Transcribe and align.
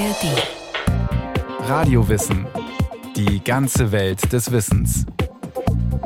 ARD. 0.00 1.68
Radiowissen. 1.68 2.46
Die 3.16 3.44
ganze 3.44 3.92
Welt 3.92 4.32
des 4.32 4.50
Wissens. 4.50 5.04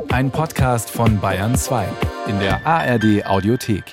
Ein 0.09 0.31
Podcast 0.31 0.89
von 0.89 1.21
Bayern 1.21 1.55
2 1.55 1.87
in 2.27 2.37
der 2.39 2.67
ARD 2.67 3.25
Audiothek. 3.25 3.85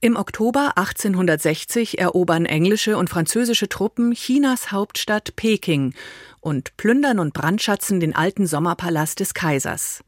Im 0.00 0.16
Oktober 0.16 0.72
1860 0.76 1.98
erobern 1.98 2.44
englische 2.44 2.98
und 2.98 3.08
französische 3.08 3.70
Truppen 3.70 4.12
Chinas 4.12 4.70
Hauptstadt 4.70 5.36
Peking 5.36 5.94
und 6.42 6.76
plündern 6.76 7.20
und 7.20 7.32
brandschatzen 7.32 7.98
den 7.98 8.14
alten 8.14 8.46
Sommerpalast 8.46 9.20
des 9.20 9.32
Kaisers. 9.32 10.04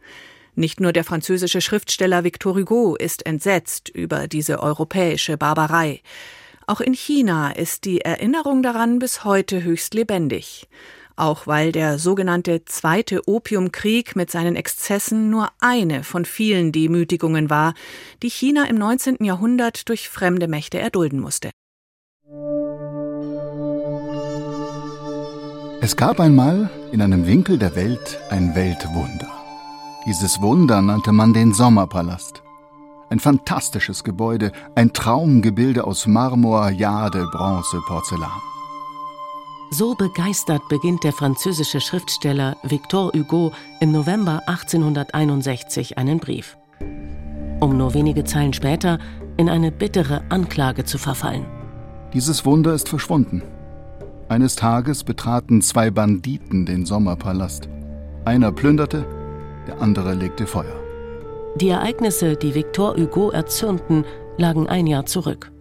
Nicht 0.55 0.79
nur 0.79 0.93
der 0.93 1.05
französische 1.05 1.63
Schriftsteller 1.63 2.23
Victor 2.23 2.55
Hugo 2.55 2.97
ist 2.97 3.25
entsetzt 3.25 3.89
über 3.89 4.29
diese 4.29 4.59
europäische 4.63 5.39
Barbarei. 5.39 6.03
Auch 6.69 6.81
in 6.81 6.95
China 6.95 7.53
ist 7.53 7.85
die 7.85 8.01
Erinnerung 8.01 8.61
daran 8.61 8.99
bis 8.99 9.23
heute 9.23 9.63
höchst 9.63 9.95
lebendig. 9.95 10.67
Auch 11.15 11.47
weil 11.47 11.71
der 11.71 11.99
sogenannte 11.99 12.65
Zweite 12.65 13.29
Opiumkrieg 13.29 14.17
mit 14.17 14.33
seinen 14.33 14.57
Exzessen 14.57 15.31
nur 15.31 15.49
eine 15.61 16.03
von 16.03 16.25
vielen 16.25 16.73
Demütigungen 16.73 17.51
war, 17.51 17.75
die 18.23 18.31
China 18.31 18.65
im 18.65 18.77
19. 18.77 19.25
Jahrhundert 19.25 19.89
durch 19.89 20.09
fremde 20.09 20.49
Mächte 20.49 20.79
erdulden 20.79 21.21
musste. 21.21 21.51
Es 25.81 25.97
gab 25.97 26.19
einmal 26.19 26.69
in 26.91 27.01
einem 27.01 27.29
Winkel 27.29 27.59
der 27.59 27.77
Welt 27.77 28.19
ein 28.29 28.57
Weltwunder. 28.57 29.31
Dieses 30.05 30.43
Wunder 30.43 30.83
nannte 30.83 31.13
man 31.13 31.33
den 31.33 31.55
Sommerpalast. 31.55 32.43
Ein 33.09 33.21
fantastisches 33.21 34.03
Gebäude, 34.03 34.53
ein 34.75 34.93
Traumgebilde 34.93 35.85
aus 35.85 36.07
Marmor, 36.07 36.71
Jade, 36.71 37.27
Bronze, 37.33 37.81
Porzellan. 37.87 38.31
So 39.71 39.95
begeistert 39.95 40.63
beginnt 40.69 41.05
der 41.05 41.13
französische 41.13 41.81
Schriftsteller 41.81 42.57
Victor 42.63 43.13
Hugo 43.13 43.53
im 43.81 43.93
November 43.93 44.43
1861 44.47 45.99
einen 45.99 46.19
Brief. 46.19 46.57
Um 47.61 47.77
nur 47.77 47.95
wenige 47.95 48.25
Zeilen 48.25 48.53
später 48.53 48.99
in 49.37 49.49
eine 49.49 49.73
bittere 49.73 50.23
Anklage 50.29 50.85
zu 50.85 50.99
verfallen. 50.99 51.47
Dieses 52.13 52.45
Wunder 52.45 52.75
ist 52.75 52.89
verschwunden. 52.89 53.43
Eines 54.29 54.57
Tages 54.57 55.05
betraten 55.05 55.63
zwei 55.63 55.91
Banditen 55.91 56.67
den 56.67 56.87
Sommerpalast. 56.87 57.69
Einer 58.25 58.53
plünderte, 58.53 59.05
der 59.67 59.81
andere 59.81 60.15
legte 60.15 60.47
Feuer. 60.47 60.86
Die 61.57 61.71
Ereignisse, 61.71 62.37
die 62.37 62.55
Victor 62.55 62.99
Hugo 62.99 63.31
erzürnten, 63.31 64.05
lagen 64.37 64.69
ein 64.69 64.87
Jahr 64.87 65.07
zurück. 65.07 65.53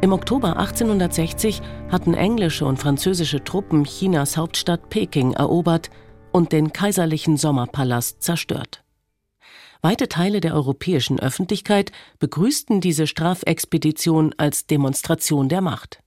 Im 0.00 0.14
Oktober 0.14 0.56
1860 0.56 1.60
hatten 1.90 2.14
englische 2.14 2.64
und 2.64 2.78
französische 2.78 3.44
Truppen 3.44 3.84
Chinas 3.84 4.38
Hauptstadt 4.38 4.88
Peking 4.88 5.34
erobert 5.34 5.90
und 6.32 6.52
den 6.52 6.72
kaiserlichen 6.72 7.36
Sommerpalast 7.36 8.22
zerstört. 8.22 8.82
Weite 9.82 10.08
Teile 10.08 10.40
der 10.40 10.54
europäischen 10.54 11.20
Öffentlichkeit 11.20 11.92
begrüßten 12.18 12.80
diese 12.80 13.06
Strafexpedition 13.06 14.34
als 14.38 14.66
Demonstration 14.66 15.50
der 15.50 15.60
Macht. 15.60 15.98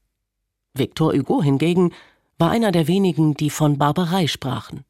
Victor 0.74 1.14
Hugo 1.14 1.44
hingegen 1.44 1.94
war 2.40 2.50
einer 2.50 2.72
der 2.72 2.88
wenigen, 2.88 3.36
die 3.36 3.52
von 3.52 3.78
Barbarei 3.78 4.26
sprachen. 4.26 4.86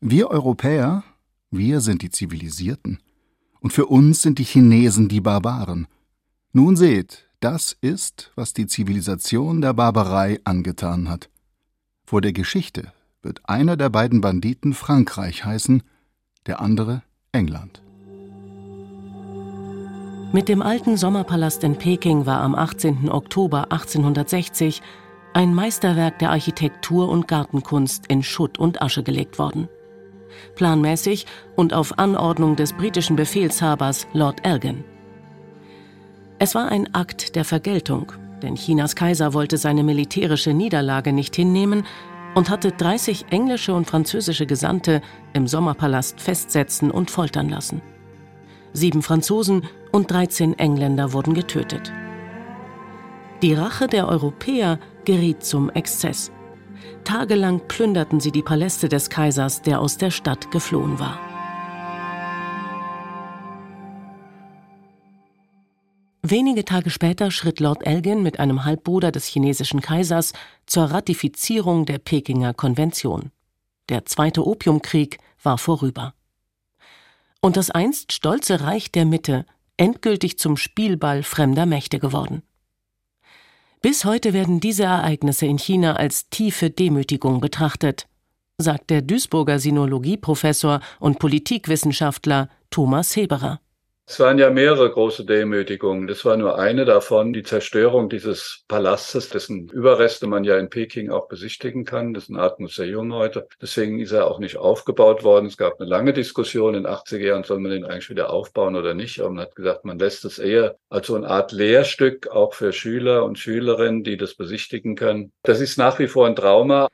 Wir 0.00 0.28
Europäer, 0.28 1.04
wir 1.52 1.80
sind 1.80 2.02
die 2.02 2.10
Zivilisierten 2.10 2.98
und 3.62 3.72
für 3.72 3.86
uns 3.86 4.22
sind 4.22 4.38
die 4.38 4.44
Chinesen 4.44 5.08
die 5.08 5.20
Barbaren. 5.20 5.86
Nun 6.52 6.76
seht, 6.76 7.28
das 7.40 7.76
ist, 7.80 8.32
was 8.34 8.52
die 8.52 8.66
Zivilisation 8.66 9.60
der 9.60 9.72
Barbarei 9.72 10.40
angetan 10.44 11.08
hat. 11.08 11.30
Vor 12.04 12.20
der 12.20 12.32
Geschichte 12.32 12.92
wird 13.22 13.40
einer 13.48 13.76
der 13.76 13.88
beiden 13.88 14.20
Banditen 14.20 14.74
Frankreich 14.74 15.44
heißen, 15.44 15.84
der 16.46 16.60
andere 16.60 17.02
England. 17.30 17.82
Mit 20.32 20.48
dem 20.48 20.60
alten 20.60 20.96
Sommerpalast 20.96 21.62
in 21.62 21.76
Peking 21.76 22.26
war 22.26 22.40
am 22.40 22.54
18. 22.54 23.10
Oktober 23.10 23.70
1860 23.70 24.82
ein 25.34 25.54
Meisterwerk 25.54 26.18
der 26.18 26.30
Architektur 26.30 27.08
und 27.08 27.28
Gartenkunst 27.28 28.06
in 28.08 28.22
Schutt 28.22 28.58
und 28.58 28.82
Asche 28.82 29.02
gelegt 29.02 29.38
worden 29.38 29.68
planmäßig 30.54 31.26
und 31.56 31.74
auf 31.74 31.98
Anordnung 31.98 32.56
des 32.56 32.72
britischen 32.72 33.16
Befehlshabers 33.16 34.06
Lord 34.12 34.46
Elgin. 34.46 34.84
Es 36.38 36.54
war 36.54 36.70
ein 36.70 36.92
Akt 36.94 37.36
der 37.36 37.44
Vergeltung, 37.44 38.12
denn 38.42 38.56
Chinas 38.56 38.96
Kaiser 38.96 39.32
wollte 39.32 39.58
seine 39.58 39.84
militärische 39.84 40.52
Niederlage 40.52 41.12
nicht 41.12 41.36
hinnehmen 41.36 41.84
und 42.34 42.50
hatte 42.50 42.72
30 42.72 43.26
englische 43.30 43.74
und 43.74 43.86
französische 43.86 44.46
Gesandte 44.46 45.02
im 45.32 45.46
Sommerpalast 45.46 46.20
festsetzen 46.20 46.90
und 46.90 47.10
foltern 47.10 47.48
lassen. 47.48 47.82
Sieben 48.72 49.02
Franzosen 49.02 49.64
und 49.92 50.10
13 50.10 50.58
Engländer 50.58 51.12
wurden 51.12 51.34
getötet. 51.34 51.92
Die 53.42 53.54
Rache 53.54 53.86
der 53.86 54.08
Europäer 54.08 54.78
geriet 55.04 55.44
zum 55.44 55.68
Exzess. 55.70 56.32
Tagelang 57.04 57.66
plünderten 57.68 58.20
sie 58.20 58.32
die 58.32 58.42
Paläste 58.42 58.88
des 58.88 59.10
Kaisers, 59.10 59.62
der 59.62 59.80
aus 59.80 59.98
der 59.98 60.10
Stadt 60.10 60.50
geflohen 60.50 60.98
war. 60.98 61.18
Wenige 66.22 66.64
Tage 66.64 66.90
später 66.90 67.32
schritt 67.32 67.58
Lord 67.58 67.84
Elgin 67.84 68.22
mit 68.22 68.38
einem 68.38 68.64
Halbbruder 68.64 69.10
des 69.10 69.26
chinesischen 69.26 69.80
Kaisers 69.80 70.32
zur 70.66 70.84
Ratifizierung 70.84 71.84
der 71.84 71.98
Pekinger 71.98 72.54
Konvention. 72.54 73.32
Der 73.88 74.06
zweite 74.06 74.46
Opiumkrieg 74.46 75.18
war 75.42 75.58
vorüber. 75.58 76.14
Und 77.40 77.56
das 77.56 77.70
einst 77.70 78.12
stolze 78.12 78.60
Reich 78.60 78.92
der 78.92 79.04
Mitte 79.04 79.44
endgültig 79.76 80.38
zum 80.38 80.56
Spielball 80.56 81.24
fremder 81.24 81.66
Mächte 81.66 81.98
geworden. 81.98 82.42
Bis 83.82 84.04
heute 84.04 84.32
werden 84.32 84.60
diese 84.60 84.84
Ereignisse 84.84 85.46
in 85.46 85.58
China 85.58 85.96
als 85.96 86.30
tiefe 86.30 86.70
Demütigung 86.70 87.40
betrachtet, 87.40 88.06
sagt 88.56 88.90
der 88.90 89.02
Duisburger 89.02 89.58
Sinologieprofessor 89.58 90.78
und 91.00 91.18
Politikwissenschaftler 91.18 92.48
Thomas 92.70 93.16
Heberer. 93.16 93.60
Es 94.04 94.18
waren 94.18 94.38
ja 94.38 94.50
mehrere 94.50 94.90
große 94.90 95.24
Demütigungen. 95.24 96.08
Das 96.08 96.24
war 96.24 96.36
nur 96.36 96.58
eine 96.58 96.84
davon, 96.84 97.32
die 97.32 97.44
Zerstörung 97.44 98.08
dieses 98.08 98.64
Palastes, 98.66 99.28
dessen 99.28 99.68
Überreste 99.68 100.26
man 100.26 100.42
ja 100.42 100.58
in 100.58 100.70
Peking 100.70 101.10
auch 101.10 101.28
besichtigen 101.28 101.84
kann. 101.84 102.12
Das 102.12 102.24
ist 102.24 102.30
eine 102.30 102.40
Art 102.40 102.58
Museum 102.58 103.14
heute. 103.14 103.46
Deswegen 103.60 104.00
ist 104.00 104.10
er 104.10 104.26
auch 104.26 104.40
nicht 104.40 104.56
aufgebaut 104.56 105.22
worden. 105.22 105.46
Es 105.46 105.56
gab 105.56 105.80
eine 105.80 105.88
lange 105.88 106.12
Diskussion 106.12 106.74
in 106.74 106.82
den 106.82 106.92
80er 106.92 107.18
Jahren, 107.18 107.44
soll 107.44 107.60
man 107.60 107.70
den 107.70 107.84
eigentlich 107.84 108.10
wieder 108.10 108.30
aufbauen 108.30 108.74
oder 108.74 108.92
nicht. 108.92 109.20
Aber 109.20 109.30
man 109.30 109.44
hat 109.44 109.54
gesagt, 109.54 109.84
man 109.84 110.00
lässt 110.00 110.24
es 110.24 110.40
eher 110.40 110.76
als 110.90 111.06
so 111.06 111.14
eine 111.14 111.28
Art 111.28 111.52
Lehrstück 111.52 112.26
auch 112.26 112.54
für 112.54 112.72
Schüler 112.72 113.24
und 113.24 113.38
Schülerinnen, 113.38 114.02
die 114.02 114.16
das 114.16 114.34
besichtigen 114.34 114.96
können. 114.96 115.32
Das 115.44 115.60
ist 115.60 115.78
nach 115.78 116.00
wie 116.00 116.08
vor 116.08 116.26
ein 116.26 116.34
Trauma. 116.34 116.88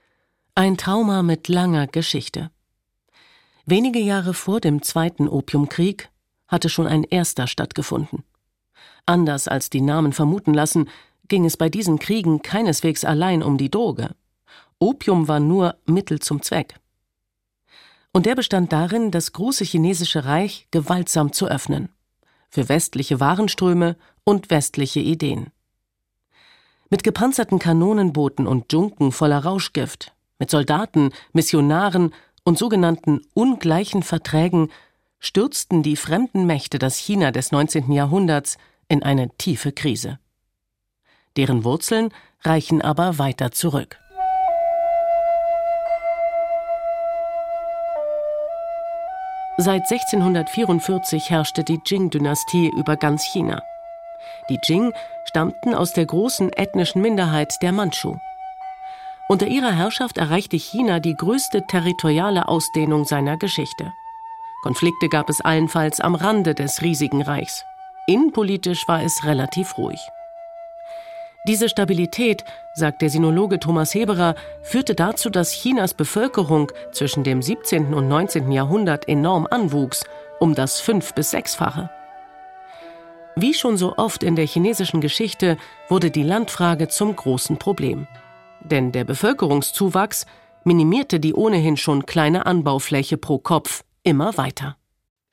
Ein 0.55 0.77
Trauma 0.77 1.23
mit 1.23 1.49
langer 1.49 1.87
Geschichte. 1.87 2.51
Wenige 3.65 3.99
Jahre 3.99 4.35
vor 4.35 4.61
dem 4.61 4.83
Zweiten 4.83 5.27
Opiumkrieg 5.27 6.11
hatte 6.49 6.69
schon 6.69 6.87
ein 6.87 7.05
erster 7.05 7.47
stattgefunden. 7.47 8.25
Anders 9.07 9.49
als 9.49 9.71
die 9.71 9.81
Namen 9.81 10.13
vermuten 10.13 10.53
lassen, 10.55 10.89
ging 11.29 11.45
es 11.45 11.57
bei 11.57 11.69
diesen 11.69 11.99
Kriegen 11.99 12.43
keineswegs 12.43 13.05
allein 13.05 13.43
um 13.43 13.59
die 13.59 13.71
Droge. 13.71 14.15
Opium 14.79 15.29
war 15.29 15.41
nur 15.41 15.77
Mittel 15.87 16.21
zum 16.21 16.43
Zweck. 16.43 16.75
Und 18.13 18.27
der 18.27 18.35
bestand 18.35 18.73
darin, 18.73 19.11
das 19.11 19.33
große 19.33 19.65
chinesische 19.65 20.25
Reich 20.25 20.67
gewaltsam 20.71 21.33
zu 21.33 21.47
öffnen. 21.47 21.91
Für 22.51 22.69
westliche 22.69 23.21
Warenströme 23.21 23.97
und 24.25 24.51
westliche 24.51 25.01
Ideen. 25.01 25.51
Mit 26.91 27.05
gepanzerten 27.05 27.59
Kanonenbooten 27.59 28.47
und 28.47 28.73
Junken 28.73 29.13
voller 29.13 29.45
Rauschgift, 29.45 30.15
mit 30.39 30.51
Soldaten, 30.51 31.11
Missionaren 31.33 32.15
und 32.45 32.57
sogenannten 32.57 33.21
ungleichen 33.35 34.03
Verträgen 34.03 34.71
stürzten 35.19 35.83
die 35.83 35.97
fremden 35.97 36.47
Mächte 36.47 36.79
das 36.79 36.97
China 36.97 37.31
des 37.31 37.53
19. 37.53 37.93
Jahrhunderts 37.93 38.57
in 38.89 39.03
eine 39.03 39.29
tiefe 39.37 39.73
Krise. 39.73 40.19
Deren 41.37 41.65
Wurzeln 41.65 42.11
reichen 42.43 42.83
aber 42.83 43.19
weiter 43.19 43.53
zurück. 43.53 43.99
Seit 49.61 49.91
1644 49.91 51.31
herrschte 51.31 51.65
die 51.65 51.81
Jing-Dynastie 51.85 52.71
über 52.77 52.97
ganz 52.97 53.25
China. 53.25 53.61
Die 54.49 54.59
Jing 54.63 54.93
stammten 55.25 55.75
aus 55.75 55.93
der 55.93 56.07
großen 56.07 56.53
ethnischen 56.53 57.03
Minderheit 57.03 57.53
der 57.61 57.73
Mandschu. 57.73 58.17
Unter 59.29 59.49
ihrer 59.49 59.73
Herrschaft 59.73 60.17
erreichte 60.17 60.57
China 60.57 61.01
die 61.01 61.15
größte 61.15 61.67
territoriale 61.67 62.47
Ausdehnung 62.49 63.05
seiner 63.05 63.37
Geschichte. 63.37 63.93
Konflikte 64.69 65.09
gab 65.09 65.31
es 65.31 65.41
allenfalls 65.41 65.99
am 65.99 66.15
Rande 66.15 66.55
des 66.55 66.83
riesigen 66.83 67.23
Reichs. 67.23 67.65
Innenpolitisch 68.07 68.87
war 68.87 69.03
es 69.03 69.25
relativ 69.25 69.79
ruhig. 69.79 69.99
Diese 71.47 71.71
Stabilität, 71.71 72.45
sagt 72.75 73.01
der 73.01 73.09
Sinologe 73.09 73.61
Thomas 73.61 73.95
Heberer, 73.95 74.35
führte 74.61 74.95
dazu, 74.95 75.31
dass 75.31 75.53
Chinas 75.53 75.95
Bevölkerung 75.95 76.71
zwischen 76.93 77.25
dem 77.25 77.41
17. 77.41 77.95
und 77.95 78.09
19. 78.09 78.53
Jahrhundert 78.53 79.09
enorm 79.09 79.49
anwuchs, 79.51 80.05
um 80.39 80.55
das 80.55 80.81
fünf- 80.81 81.15
bis 81.15 81.31
sechsfache. 81.31 81.89
Wie 83.37 83.55
schon 83.55 83.79
so 83.79 83.97
oft 83.97 84.23
in 84.23 84.37
der 84.37 84.47
chinesischen 84.47 85.01
Geschichte 85.01 85.57
wurde 85.89 86.11
die 86.11 86.25
Landfrage 86.25 86.89
zum 86.89 87.17
großen 87.17 87.57
Problem. 87.57 88.07
Denn 88.61 88.93
der 88.93 89.05
Bevölkerungszuwachs 89.05 90.27
minimierte 90.65 91.21
die 91.21 91.33
ohnehin 91.33 91.79
schon 91.79 92.05
kleine 92.05 92.45
Anbaufläche 92.45 93.17
pro 93.17 93.39
Kopf 93.39 93.83
immer 94.09 94.37
weiter. 94.37 94.77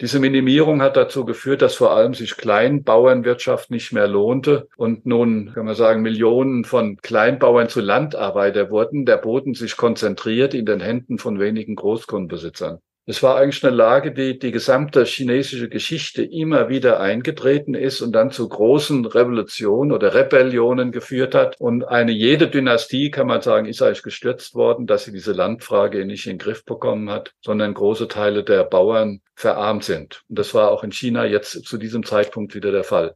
Diese 0.01 0.19
Minimierung 0.19 0.81
hat 0.81 0.97
dazu 0.97 1.23
geführt, 1.23 1.61
dass 1.61 1.75
vor 1.75 1.91
allem 1.91 2.13
sich 2.13 2.35
Kleinbauernwirtschaft 2.35 3.71
nicht 3.71 3.93
mehr 3.93 4.07
lohnte 4.07 4.67
und 4.75 5.05
nun, 5.05 5.53
kann 5.53 5.65
man 5.65 5.75
sagen, 5.75 6.01
Millionen 6.01 6.65
von 6.65 6.97
Kleinbauern 6.97 7.69
zu 7.69 7.79
Landarbeiter 7.79 8.69
wurden, 8.69 9.05
der 9.05 9.15
Boden 9.15 9.53
sich 9.53 9.77
konzentriert 9.77 10.53
in 10.53 10.65
den 10.65 10.81
Händen 10.81 11.17
von 11.17 11.39
wenigen 11.39 11.75
Großgrundbesitzern. 11.75 12.79
Es 13.07 13.21
war 13.21 13.37
eigentlich 13.37 13.63
eine 13.63 13.75
Lage, 13.75 14.11
die 14.11 14.39
die 14.39 14.51
gesamte 14.51 15.05
chinesische 15.05 15.69
Geschichte 15.69 16.23
immer 16.23 16.69
wieder 16.69 16.99
eingetreten 16.99 17.75
ist 17.75 18.01
und 18.01 18.13
dann 18.13 18.31
zu 18.31 18.49
großen 18.49 19.05
Revolutionen 19.05 19.91
oder 19.91 20.15
Rebellionen 20.15 20.91
geführt 20.91 21.35
hat. 21.35 21.55
Und 21.61 21.83
eine 21.83 22.11
jede 22.11 22.47
Dynastie, 22.47 23.11
kann 23.11 23.27
man 23.27 23.43
sagen, 23.43 23.67
ist 23.67 23.83
eigentlich 23.83 24.01
gestürzt 24.01 24.55
worden, 24.55 24.87
dass 24.87 25.03
sie 25.03 25.11
diese 25.11 25.33
Landfrage 25.33 26.03
nicht 26.03 26.25
in 26.25 26.33
den 26.33 26.39
Griff 26.39 26.65
bekommen 26.65 27.11
hat, 27.11 27.31
sondern 27.41 27.75
große 27.75 28.07
Teile 28.07 28.43
der 28.43 28.63
Bauern 28.63 29.21
verarmt 29.35 29.83
sind. 29.83 30.23
Und 30.27 30.39
das 30.39 30.55
war 30.55 30.71
auch 30.71 30.83
in 30.83 30.91
China 30.91 31.25
jetzt 31.25 31.63
zu 31.63 31.77
diesem 31.77 32.03
Zeitpunkt 32.03 32.55
wieder 32.55 32.71
der 32.71 32.83
Fall. 32.83 33.15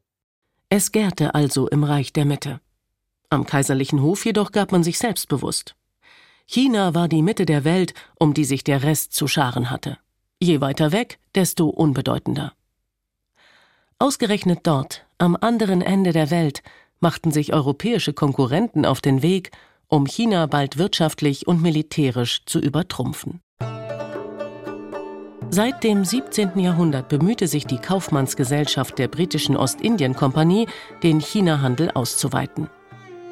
Es 0.70 0.92
gärte 0.92 1.34
also 1.34 1.68
im 1.68 1.84
Reich 1.84 2.14
der 2.14 2.26
Mitte. 2.26 2.60
Am 3.32 3.48
kaiserlichen 3.48 4.04
Hof 4.04 4.24
jedoch 4.24 4.52
gab 4.52 4.72
man 4.72 4.84
sich 4.84 5.00
selbstbewusst. 5.00 5.76
China 6.52 6.96
war 6.96 7.08
die 7.08 7.22
Mitte 7.22 7.46
der 7.46 7.64
Welt, 7.64 7.94
um 8.16 8.34
die 8.34 8.44
sich 8.44 8.64
der 8.64 8.82
Rest 8.82 9.14
zu 9.14 9.28
scharen 9.28 9.70
hatte. 9.70 10.00
Je 10.40 10.62
weiter 10.62 10.92
weg, 10.92 11.20
desto 11.36 11.70
unbedeutender. 11.70 12.54
Ausgerechnet 14.00 14.62
dort, 14.64 15.06
am 15.20 15.38
anderen 15.40 15.84
Ende 15.84 16.12
der 16.12 16.32
Welt, 16.32 16.64
machten 17.00 17.30
sich 17.30 17.54
europäische 17.54 18.14
Konkurrenten 18.14 18.84
auf 18.88 19.00
den 19.00 19.22
Weg, 19.22 19.52
um 19.90 20.08
China 20.08 20.48
bald 20.48 20.80
wirtschaftlich 20.80 21.46
und 21.46 21.62
militärisch 21.62 22.44
zu 22.48 22.58
übertrumpfen. 22.58 23.42
Seit 25.52 25.84
dem 25.84 26.04
17. 26.04 26.58
Jahrhundert 26.58 27.10
bemühte 27.10 27.48
sich 27.48 27.68
die 27.68 27.78
Kaufmannsgesellschaft 27.78 28.98
der 28.98 29.08
britischen 29.08 29.56
Ostindien-Kompanie, 29.56 30.68
den 31.04 31.20
China-Handel 31.20 31.92
auszuweiten. 31.92 32.72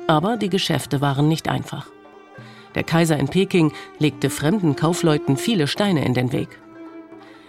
Aber 0.06 0.38
die 0.38 0.50
Geschäfte 0.50 1.02
waren 1.02 1.28
nicht 1.28 1.48
einfach. 1.50 1.88
Der 2.78 2.84
Kaiser 2.84 3.18
in 3.18 3.28
Peking 3.28 3.74
legte 3.98 4.30
fremden 4.30 4.76
Kaufleuten 4.76 5.36
viele 5.36 5.66
Steine 5.66 6.06
in 6.06 6.14
den 6.14 6.32
Weg. 6.32 6.62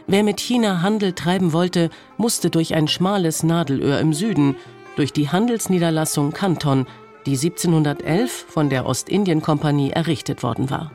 Wer 0.06 0.22
mit 0.22 0.40
China 0.40 0.80
Handel 0.80 1.12
treiben 1.12 1.52
wollte, 1.52 1.90
musste 2.16 2.48
durch 2.48 2.74
ein 2.74 2.88
schmales 2.88 3.42
Nadelöhr 3.42 4.00
im 4.00 4.14
Süden, 4.14 4.56
durch 4.96 5.12
die 5.12 5.28
Handelsniederlassung 5.28 6.32
Kanton, 6.32 6.86
die 7.26 7.32
1711 7.32 8.46
von 8.48 8.70
der 8.70 8.86
Ostindien-Kompanie 8.86 9.90
errichtet 9.90 10.42
worden 10.42 10.70
war. 10.70 10.92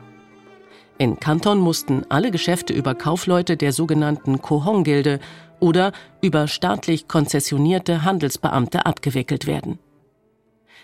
In 0.98 1.20
Kanton 1.20 1.60
mussten 1.60 2.04
alle 2.08 2.32
Geschäfte 2.32 2.72
über 2.72 2.96
Kaufleute 2.96 3.56
der 3.56 3.72
sogenannten 3.72 4.42
Kohong-Gilde 4.42 5.20
oder 5.60 5.92
über 6.22 6.48
staatlich 6.48 7.06
konzessionierte 7.06 8.02
Handelsbeamte 8.02 8.84
abgewickelt 8.84 9.46
werden. 9.46 9.78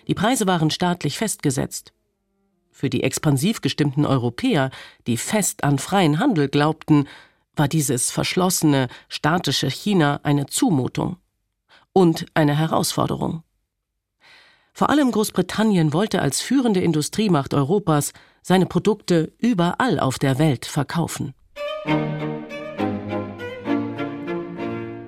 Die 0.07 0.15
Preise 0.15 0.47
waren 0.47 0.69
staatlich 0.69 1.17
festgesetzt. 1.17 1.91
Für 2.71 2.89
die 2.89 3.03
expansiv 3.03 3.61
gestimmten 3.61 4.05
Europäer, 4.05 4.71
die 5.05 5.17
fest 5.17 5.63
an 5.63 5.77
freien 5.77 6.19
Handel 6.19 6.47
glaubten, 6.47 7.07
war 7.55 7.67
dieses 7.67 8.11
verschlossene, 8.11 8.87
statische 9.09 9.69
China 9.69 10.21
eine 10.23 10.45
Zumutung 10.45 11.17
und 11.93 12.25
eine 12.33 12.57
Herausforderung. 12.57 13.43
Vor 14.73 14.89
allem 14.89 15.11
Großbritannien 15.11 15.91
wollte 15.93 16.21
als 16.21 16.39
führende 16.41 16.79
Industriemacht 16.79 17.53
Europas 17.53 18.13
seine 18.41 18.65
Produkte 18.65 19.33
überall 19.37 19.99
auf 19.99 20.17
der 20.17 20.39
Welt 20.39 20.65
verkaufen. 20.65 21.33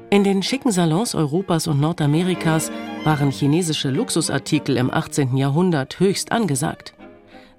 In 0.10 0.24
den 0.24 0.44
schicken 0.44 0.72
Salons 0.72 1.16
Europas 1.16 1.66
und 1.66 1.80
Nordamerikas 1.80 2.72
waren 3.04 3.32
chinesische 3.32 3.90
Luxusartikel 3.90 4.78
im 4.78 4.92
18. 4.94 5.36
Jahrhundert 5.38 6.00
höchst 6.00 6.32
angesagt. 6.32 6.94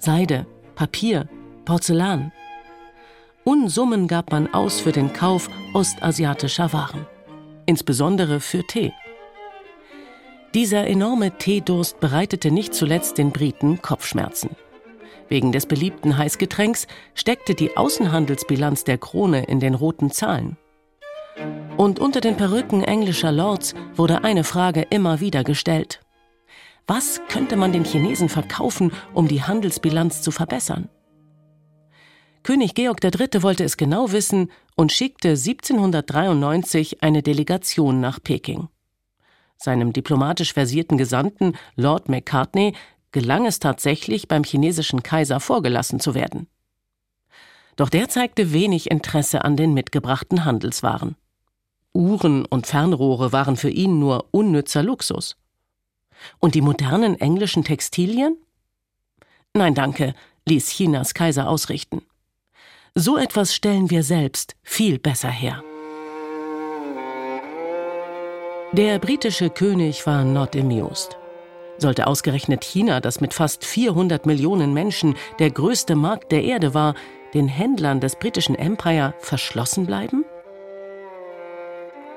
Seide, 0.04 0.44
Papier, 0.74 1.30
Porzellan. 1.64 2.30
Unsummen 3.42 4.06
gab 4.06 4.32
man 4.32 4.52
aus 4.52 4.78
für 4.78 4.92
den 4.92 5.14
Kauf 5.14 5.48
ostasiatischer 5.72 6.74
Waren, 6.74 7.06
insbesondere 7.64 8.40
für 8.40 8.66
Tee. 8.66 8.92
Dieser 10.52 10.86
enorme 10.86 11.38
Teedurst 11.38 12.00
bereitete 12.00 12.50
nicht 12.50 12.74
zuletzt 12.74 13.16
den 13.16 13.32
Briten 13.32 13.80
Kopfschmerzen. 13.80 14.50
Wegen 15.30 15.52
des 15.52 15.64
beliebten 15.64 16.18
Heißgetränks 16.18 16.86
steckte 17.14 17.54
die 17.54 17.74
Außenhandelsbilanz 17.74 18.84
der 18.84 18.98
Krone 18.98 19.44
in 19.44 19.58
den 19.58 19.72
roten 19.72 20.10
Zahlen. 20.10 20.58
Und 21.78 21.98
unter 21.98 22.20
den 22.20 22.36
Perücken 22.36 22.84
englischer 22.84 23.32
Lords 23.32 23.74
wurde 23.94 24.22
eine 24.22 24.44
Frage 24.44 24.82
immer 24.90 25.20
wieder 25.20 25.44
gestellt. 25.44 26.03
Was 26.86 27.22
könnte 27.28 27.56
man 27.56 27.72
den 27.72 27.84
Chinesen 27.84 28.28
verkaufen, 28.28 28.92
um 29.14 29.26
die 29.26 29.42
Handelsbilanz 29.42 30.20
zu 30.20 30.30
verbessern? 30.30 30.90
König 32.42 32.74
Georg 32.74 33.02
III. 33.02 33.42
wollte 33.42 33.64
es 33.64 33.78
genau 33.78 34.12
wissen 34.12 34.50
und 34.76 34.92
schickte 34.92 35.30
1793 35.30 37.02
eine 37.02 37.22
Delegation 37.22 38.00
nach 38.00 38.22
Peking. 38.22 38.68
Seinem 39.56 39.94
diplomatisch 39.94 40.52
versierten 40.52 40.98
Gesandten 40.98 41.56
Lord 41.74 42.10
Macartney 42.10 42.74
gelang 43.12 43.46
es 43.46 43.60
tatsächlich, 43.60 44.28
beim 44.28 44.44
chinesischen 44.44 45.02
Kaiser 45.02 45.40
vorgelassen 45.40 46.00
zu 46.00 46.14
werden. 46.14 46.48
Doch 47.76 47.88
der 47.88 48.10
zeigte 48.10 48.52
wenig 48.52 48.90
Interesse 48.90 49.42
an 49.42 49.56
den 49.56 49.72
mitgebrachten 49.72 50.44
Handelswaren. 50.44 51.16
Uhren 51.94 52.44
und 52.44 52.66
Fernrohre 52.66 53.32
waren 53.32 53.56
für 53.56 53.70
ihn 53.70 53.98
nur 53.98 54.28
unnützer 54.32 54.82
Luxus. 54.82 55.36
Und 56.38 56.54
die 56.54 56.60
modernen 56.60 57.20
englischen 57.20 57.64
Textilien? 57.64 58.36
Nein, 59.54 59.74
danke, 59.74 60.14
ließ 60.46 60.68
Chinas 60.68 61.14
Kaiser 61.14 61.48
ausrichten. 61.48 62.02
So 62.94 63.16
etwas 63.16 63.54
stellen 63.54 63.90
wir 63.90 64.02
selbst 64.02 64.56
viel 64.62 64.98
besser 64.98 65.30
her. 65.30 65.62
Der 68.72 68.98
britische 68.98 69.50
König 69.50 70.06
war 70.06 70.24
not 70.24 70.56
amused. 70.56 71.16
Sollte 71.78 72.06
ausgerechnet 72.06 72.64
China, 72.64 73.00
das 73.00 73.20
mit 73.20 73.34
fast 73.34 73.64
400 73.64 74.26
Millionen 74.26 74.74
Menschen 74.74 75.16
der 75.38 75.50
größte 75.50 75.96
Markt 75.96 76.32
der 76.32 76.44
Erde 76.44 76.74
war, 76.74 76.94
den 77.34 77.48
Händlern 77.48 78.00
des 78.00 78.16
britischen 78.16 78.54
Empire 78.54 79.14
verschlossen 79.18 79.86
bleiben? 79.86 80.24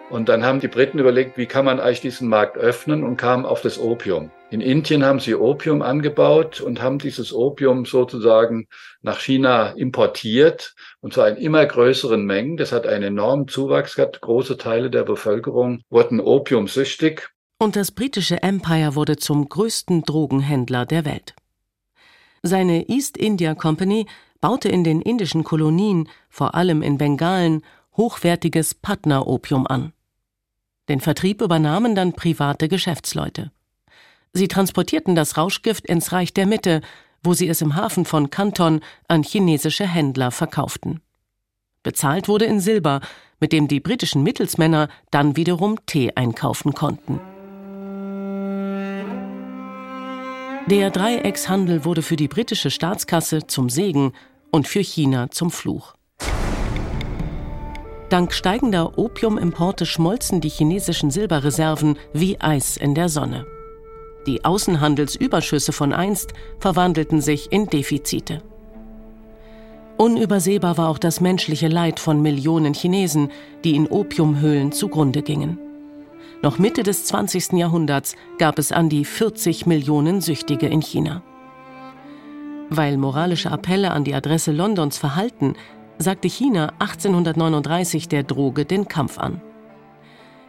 Und 0.09 0.29
dann 0.29 0.45
haben 0.45 0.61
die 0.61 0.69
Briten 0.69 0.99
überlegt, 0.99 1.37
wie 1.37 1.47
kann 1.47 1.65
man 1.65 1.81
eigentlich 1.81 1.99
diesen 1.99 2.29
Markt 2.29 2.57
öffnen 2.57 3.03
und 3.03 3.17
kamen 3.17 3.45
auf 3.45 3.61
das 3.61 3.77
Opium. 3.77 4.31
In 4.49 4.61
Indien 4.61 5.03
haben 5.03 5.19
sie 5.19 5.35
Opium 5.35 5.81
angebaut 5.81 6.61
und 6.61 6.81
haben 6.81 6.99
dieses 6.99 7.33
Opium 7.33 7.85
sozusagen 7.85 8.67
nach 9.01 9.19
China 9.19 9.71
importiert 9.71 10.75
und 11.01 11.13
zwar 11.13 11.27
in 11.27 11.35
immer 11.35 11.65
größeren 11.65 12.23
Mengen. 12.23 12.55
Das 12.55 12.71
hat 12.71 12.87
einen 12.87 13.03
enormen 13.03 13.49
Zuwachs 13.49 13.95
gehabt. 13.95 14.21
Große 14.21 14.57
Teile 14.57 14.89
der 14.89 15.03
Bevölkerung 15.03 15.81
wurden 15.89 16.21
opiumsüchtig. 16.21 17.27
Und 17.59 17.75
das 17.75 17.91
britische 17.91 18.41
Empire 18.41 18.95
wurde 18.95 19.17
zum 19.17 19.49
größten 19.49 20.03
Drogenhändler 20.03 20.85
der 20.85 21.03
Welt. 21.03 21.33
Seine 22.43 22.87
East 22.87 23.17
India 23.17 23.55
Company 23.55 24.05
baute 24.39 24.69
in 24.69 24.85
den 24.85 25.01
indischen 25.01 25.43
Kolonien, 25.43 26.07
vor 26.29 26.55
allem 26.55 26.81
in 26.81 26.97
Bengalen, 26.97 27.63
hochwertiges 27.97 28.75
Patna-Opium 28.75 29.67
an. 29.67 29.91
Den 30.89 31.01
Vertrieb 31.01 31.41
übernahmen 31.41 31.96
dann 31.96 32.13
private 32.13 32.67
Geschäftsleute. 32.67 33.51
Sie 34.34 34.48
transportierten 34.48 35.15
das 35.15 35.38
Rauschgift 35.38 35.86
ins 35.86 36.12
Reich 36.12 36.34
der 36.34 36.46
Mitte, 36.46 36.82
wo 37.24 37.34
sie 37.34 37.48
es 37.48 37.62
im 37.62 37.75
Hafen 37.75 38.06
von 38.06 38.29
Kanton 38.29 38.82
an 39.08 39.24
chinesische 39.24 39.88
Händler 39.88 40.32
verkauften. 40.32 41.01
Bezahlt 41.84 42.27
wurde 42.27 42.46
in 42.46 42.60
Silber, 42.60 43.01
mit 43.39 43.51
dem 43.51 43.67
die 43.67 43.79
britischen 43.79 44.24
Mittelsmänner 44.24 44.89
dann 45.12 45.36
wiederum 45.36 45.77
Tee 45.86 46.12
einkaufen 46.15 46.74
konnten. 46.74 47.20
Der 50.70 50.89
Dreieckshandel 50.89 51.86
wurde 51.86 52.01
für 52.01 52.17
die 52.17 52.27
britische 52.27 52.72
Staatskasse 52.72 53.48
zum 53.48 53.70
Segen 53.70 54.12
und 54.51 54.67
für 54.67 54.82
China 54.82 55.29
zum 55.32 55.50
Fluch. 55.50 55.96
Dank 58.09 58.33
steigender 58.33 58.97
Opiumimporte 58.97 59.85
schmolzen 59.85 60.39
die 60.39 60.49
chinesischen 60.49 61.11
Silberreserven 61.11 61.97
wie 62.13 62.39
Eis 62.39 62.77
in 62.77 62.95
der 62.95 63.09
Sonne. 63.09 63.45
Die 64.25 64.45
Außenhandelsüberschüsse 64.45 65.73
von 65.73 65.91
einst 65.91 66.33
verwandelten 66.59 67.19
sich 67.19 67.51
in 67.51 67.67
Defizite. 67.67 68.41
Unübersehbar 69.97 70.77
war 70.77 70.89
auch 70.89 70.99
das 70.99 71.21
menschliche 71.21 71.67
Leid 71.67 71.99
von 71.99 72.21
Millionen 72.21 72.73
Chinesen, 72.73 73.29
die 73.63 73.75
in 73.75 73.87
Opiumhöhlen 73.87 74.71
zugrunde 74.71 75.21
gingen. 75.21 75.59
Noch 76.41 76.59
Mitte 76.59 76.83
des 76.83 77.05
20. 77.05 77.53
Jahrhunderts 77.53 78.15
gab 78.37 78.59
es 78.59 78.71
an 78.71 78.89
die 78.89 79.05
40 79.05 79.65
Millionen 79.65 80.21
Süchtige 80.21 80.67
in 80.67 80.81
China. 80.81 81.23
Weil 82.69 82.97
moralische 82.97 83.51
Appelle 83.51 83.91
an 83.91 84.03
die 84.03 84.13
Adresse 84.13 84.51
Londons 84.51 84.97
verhalten, 84.97 85.55
sagte 85.97 86.27
China 86.27 86.73
1839 86.79 88.07
der 88.07 88.23
Droge 88.23 88.65
den 88.65 88.87
Kampf 88.87 89.17
an. 89.17 89.41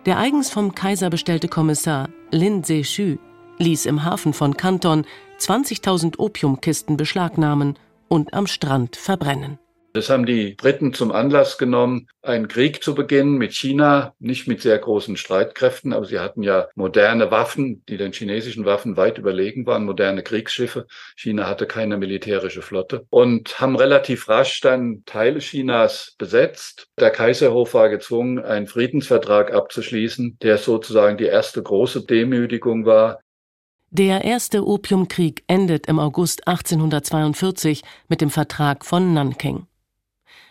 Der 0.06 0.18
eigens 0.18 0.50
vom 0.50 0.74
Kaiser 0.74 1.10
bestellte 1.10 1.48
Kommissar 1.48 2.08
Lin 2.30 2.64
Zexu 2.64 3.16
ließ 3.58 3.86
im 3.86 4.04
Hafen 4.04 4.32
von 4.32 4.56
Kanton 4.56 5.04
20.000 5.40 6.18
Opiumkisten 6.18 6.96
beschlagnahmen 6.96 7.78
und 8.08 8.34
am 8.34 8.46
Strand 8.46 8.96
verbrennen. 8.96 9.58
Das 9.94 10.10
haben 10.10 10.26
die 10.26 10.54
Briten 10.54 10.92
zum 10.92 11.12
Anlass 11.12 11.56
genommen, 11.56 12.08
einen 12.22 12.46
Krieg 12.46 12.82
zu 12.82 12.94
beginnen 12.94 13.38
mit 13.38 13.54
China, 13.54 14.14
nicht 14.18 14.46
mit 14.46 14.60
sehr 14.60 14.78
großen 14.78 15.16
Streitkräften, 15.16 15.92
aber 15.92 16.04
sie 16.04 16.18
hatten 16.18 16.42
ja 16.42 16.68
moderne 16.74 17.30
Waffen, 17.30 17.82
die 17.88 17.96
den 17.96 18.12
chinesischen 18.12 18.64
Waffen 18.66 18.96
weit 18.96 19.18
überlegen 19.18 19.66
waren, 19.66 19.84
moderne 19.84 20.22
Kriegsschiffe. 20.22 20.86
China 21.16 21.48
hatte 21.48 21.66
keine 21.66 21.96
militärische 21.96 22.60
Flotte 22.60 23.06
und 23.08 23.60
haben 23.60 23.76
relativ 23.76 24.28
rasch 24.28 24.60
dann 24.60 25.02
Teile 25.06 25.38
Chinas 25.38 26.14
besetzt. 26.18 26.88
Der 27.00 27.10
Kaiserhof 27.10 27.72
war 27.72 27.88
gezwungen, 27.88 28.38
einen 28.38 28.66
Friedensvertrag 28.66 29.54
abzuschließen, 29.54 30.38
der 30.42 30.58
sozusagen 30.58 31.16
die 31.16 31.24
erste 31.24 31.62
große 31.62 32.04
Demütigung 32.04 32.84
war, 32.84 33.20
der 33.90 34.22
erste 34.22 34.66
Opiumkrieg 34.66 35.44
endet 35.46 35.86
im 35.86 35.98
August 35.98 36.46
1842 36.46 37.82
mit 38.08 38.20
dem 38.20 38.28
Vertrag 38.28 38.84
von 38.84 39.14
Nanking. 39.14 39.67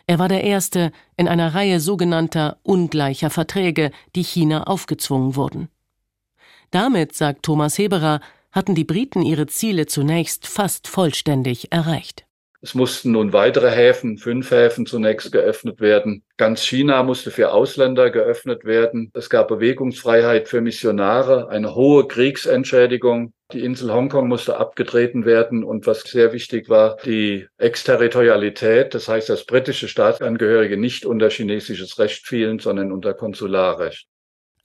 Er 0.07 0.19
war 0.19 0.29
der 0.29 0.43
erste 0.45 0.93
in 1.17 1.27
einer 1.27 1.53
Reihe 1.53 1.81
sogenannter 1.81 2.57
ungleicher 2.63 3.29
Verträge, 3.29 3.91
die 4.15 4.23
China 4.23 4.63
aufgezwungen 4.63 5.35
wurden. 5.35 5.67
Damit, 6.71 7.13
sagt 7.13 7.43
Thomas 7.43 7.77
Heberer, 7.77 8.21
hatten 8.53 8.73
die 8.73 8.85
Briten 8.85 9.21
ihre 9.21 9.47
Ziele 9.47 9.85
zunächst 9.85 10.47
fast 10.47 10.87
vollständig 10.87 11.73
erreicht. 11.73 12.25
Es 12.61 12.73
mussten 12.73 13.11
nun 13.11 13.33
weitere 13.33 13.69
Häfen, 13.69 14.17
fünf 14.17 14.49
Häfen 14.49 14.85
zunächst 14.85 15.31
geöffnet 15.31 15.79
werden. 15.79 16.23
Ganz 16.37 16.63
China 16.63 17.03
musste 17.03 17.29
für 17.29 17.51
Ausländer 17.51 18.09
geöffnet 18.09 18.65
werden. 18.65 19.11
Es 19.13 19.29
gab 19.29 19.49
Bewegungsfreiheit 19.49 20.47
für 20.47 20.61
Missionare, 20.61 21.49
eine 21.49 21.75
hohe 21.75 22.07
Kriegsentschädigung. 22.07 23.33
Die 23.53 23.63
Insel 23.63 23.93
Hongkong 23.93 24.27
musste 24.27 24.57
abgetreten 24.57 25.23
werden 25.23 25.63
und 25.63 25.87
was 25.87 26.01
sehr 26.01 26.33
wichtig 26.33 26.67
war, 26.67 26.97
die 27.05 27.47
Exterritorialität, 27.57 28.93
das 28.93 29.07
heißt, 29.07 29.29
dass 29.29 29.45
britische 29.45 29.87
Staatsangehörige 29.87 30.75
nicht 30.75 31.05
unter 31.05 31.29
chinesisches 31.29 31.97
Recht 31.97 32.27
fielen, 32.27 32.59
sondern 32.59 32.91
unter 32.91 33.13
Konsularrecht. 33.13 34.07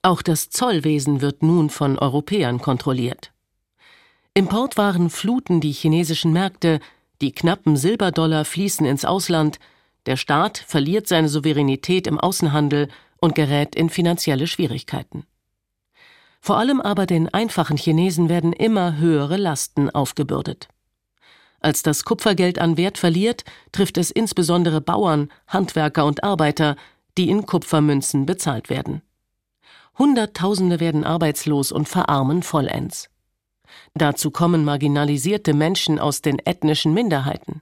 Auch 0.01 0.21
das 0.21 0.49
Zollwesen 0.49 1.21
wird 1.21 1.43
nun 1.43 1.69
von 1.69 1.97
Europäern 1.97 2.59
kontrolliert. 2.59 3.31
Importwaren 4.33 5.09
fluten 5.09 5.61
die 5.61 5.71
chinesischen 5.71 6.33
Märkte, 6.33 6.81
die 7.21 7.31
knappen 7.31 7.77
Silberdollar 7.77 8.43
fließen 8.43 8.85
ins 8.85 9.05
Ausland, 9.05 9.59
der 10.07 10.17
Staat 10.17 10.57
verliert 10.57 11.07
seine 11.07 11.29
Souveränität 11.29 12.05
im 12.05 12.19
Außenhandel 12.19 12.89
und 13.21 13.35
gerät 13.35 13.75
in 13.75 13.89
finanzielle 13.89 14.47
Schwierigkeiten. 14.47 15.25
Vor 16.45 16.57
allem 16.57 16.81
aber 16.81 17.05
den 17.05 17.33
einfachen 17.33 17.77
Chinesen 17.77 18.27
werden 18.27 18.51
immer 18.51 18.97
höhere 18.97 19.37
Lasten 19.37 19.89
aufgebürdet. 19.89 20.67
Als 21.61 21.83
das 21.83 22.03
Kupfergeld 22.03 22.59
an 22.59 22.75
Wert 22.75 22.97
verliert, 22.97 23.45
trifft 23.71 23.97
es 23.97 24.11
insbesondere 24.11 24.81
Bauern, 24.81 25.31
Handwerker 25.47 26.05
und 26.05 26.25
Arbeiter, 26.25 26.75
die 27.17 27.29
in 27.29 27.45
Kupfermünzen 27.45 28.25
bezahlt 28.25 28.69
werden. 28.69 29.01
Hunderttausende 29.97 30.81
werden 30.81 31.05
arbeitslos 31.05 31.71
und 31.71 31.87
verarmen 31.87 32.43
vollends. 32.43 33.09
Dazu 33.93 34.29
kommen 34.29 34.65
marginalisierte 34.65 35.53
Menschen 35.53 35.97
aus 35.97 36.21
den 36.21 36.39
ethnischen 36.39 36.93
Minderheiten. 36.93 37.61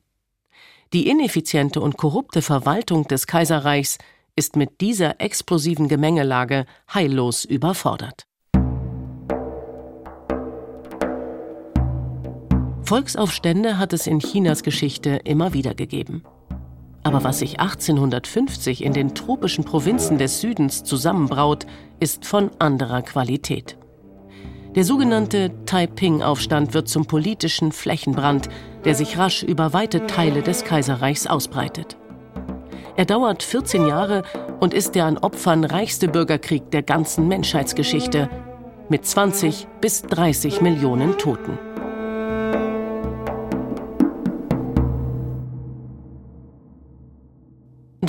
Die 0.92 1.08
ineffiziente 1.08 1.82
und 1.82 1.98
korrupte 1.98 2.42
Verwaltung 2.42 3.08
des 3.08 3.28
Kaiserreichs 3.28 4.00
ist 4.36 4.56
mit 4.56 4.82
dieser 4.82 5.22
explosiven 5.22 5.88
Gemengelage 5.88 6.66
heillos 6.92 7.46
überfordert. 7.46 8.26
Volksaufstände 12.92 13.78
hat 13.78 13.94
es 13.94 14.06
in 14.06 14.20
Chinas 14.20 14.64
Geschichte 14.64 15.22
immer 15.24 15.54
wieder 15.54 15.74
gegeben. 15.74 16.24
Aber 17.04 17.24
was 17.24 17.40
sich 17.40 17.62
1850 17.62 18.84
in 18.84 18.92
den 18.92 19.16
tropischen 19.16 19.64
Provinzen 19.64 20.18
des 20.18 20.42
Südens 20.42 20.84
zusammenbraut, 20.84 21.66
ist 22.02 22.26
von 22.26 22.52
anderer 22.60 23.02
Qualität. 23.02 23.78
Der 24.76 24.84
sogenannte 24.84 25.54
Taiping-Aufstand 25.66 26.74
wird 26.74 26.90
zum 26.90 27.06
politischen 27.06 27.72
Flächenbrand, 27.72 28.50
der 28.84 28.94
sich 28.94 29.18
rasch 29.18 29.42
über 29.42 29.72
weite 29.72 30.06
Teile 30.06 30.42
des 30.42 30.66
Kaiserreichs 30.66 31.28
ausbreitet. 31.28 31.96
Er 32.98 33.06
dauert 33.06 33.42
14 33.42 33.88
Jahre 33.88 34.24
und 34.60 34.74
ist 34.74 34.96
der 34.96 35.06
an 35.06 35.18
Opfern 35.18 35.64
reichste 35.64 36.10
Bürgerkrieg 36.10 36.70
der 36.72 36.84
ganzen 36.84 37.30
Menschheitsgeschichte 37.30 38.30
mit 38.90 39.06
20 39.06 39.66
bis 39.80 40.02
30 40.02 40.60
Millionen 40.60 41.18
Toten. 41.18 41.71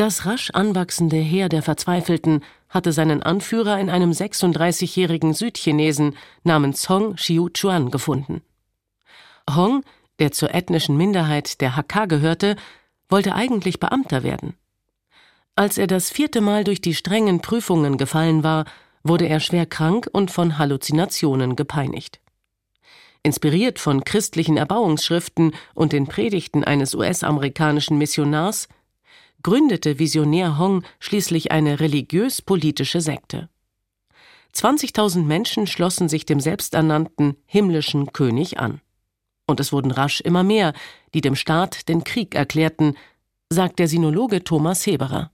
Das 0.03 0.27
rasch 0.27 0.51
anwachsende 0.51 1.17
Heer 1.19 1.49
der 1.49 1.63
Verzweifelten 1.63 2.43
hatte 2.69 2.91
seinen 2.91 3.23
Anführer 3.23 3.79
in 3.79 3.89
einem 3.89 4.11
36-jährigen 4.11 5.33
Südchinesen 5.33 6.17
namens 6.43 6.89
Hong 6.89 7.15
Xiu-Chuan 7.15 7.93
gefunden. 7.93 8.43
Hong, 9.49 9.85
der 10.19 10.33
zur 10.33 10.53
ethnischen 10.57 10.97
Minderheit 10.97 11.61
der 11.61 11.77
Hakka 11.77 12.07
gehörte, 12.07 12.57
wollte 13.09 13.37
eigentlich 13.37 13.79
Beamter 13.79 14.25
werden. 14.25 14.57
Als 15.55 15.79
er 15.79 15.87
das 15.87 16.11
vierte 16.11 16.41
Mal 16.41 16.65
durch 16.65 16.81
die 16.81 16.97
strengen 16.97 17.41
Prüfungen 17.41 17.97
gefallen 17.97 18.43
war, 18.43 18.65
wurde 19.05 19.29
er 19.29 19.39
schwer 19.39 19.67
krank 19.67 20.09
und 20.13 20.33
von 20.33 20.59
Halluzinationen 20.59 21.55
gepeinigt. 21.55 22.19
Inspiriert 23.23 23.79
von 23.79 24.03
christlichen 24.03 24.57
Erbauungsschriften 24.57 25.55
und 25.75 25.93
den 25.93 26.09
Predigten 26.09 26.65
eines 26.65 26.93
US-amerikanischen 26.93 27.99
Missionars 27.99 28.67
gründete 29.43 29.99
Visionär 29.99 30.59
Hong 30.59 30.85
schließlich 31.01 31.53
eine 31.53 31.81
religiös-politische 31.81 33.01
Sekte. 33.01 33.49
20.000 34.55 35.25
Menschen 35.25 35.67
schlossen 35.67 36.09
sich 36.09 36.27
dem 36.27 36.41
selbsternannten 36.41 37.37
himmlischen 37.47 38.13
König 38.13 38.59
an. 38.59 38.81
Und 39.47 39.61
es 39.61 39.73
wurden 39.73 39.91
rasch 39.91 40.21
immer 40.21 40.45
mehr, 40.45 40.73
die 41.15 41.21
dem 41.21 41.35
Staat 41.35 41.89
den 41.89 42.05
Krieg 42.05 42.35
erklärten, 42.35 42.97
sagt 43.51 43.79
der 43.79 43.89
Sinologe 43.89 44.45
Thomas 44.45 44.87
Heberer. 44.87 45.31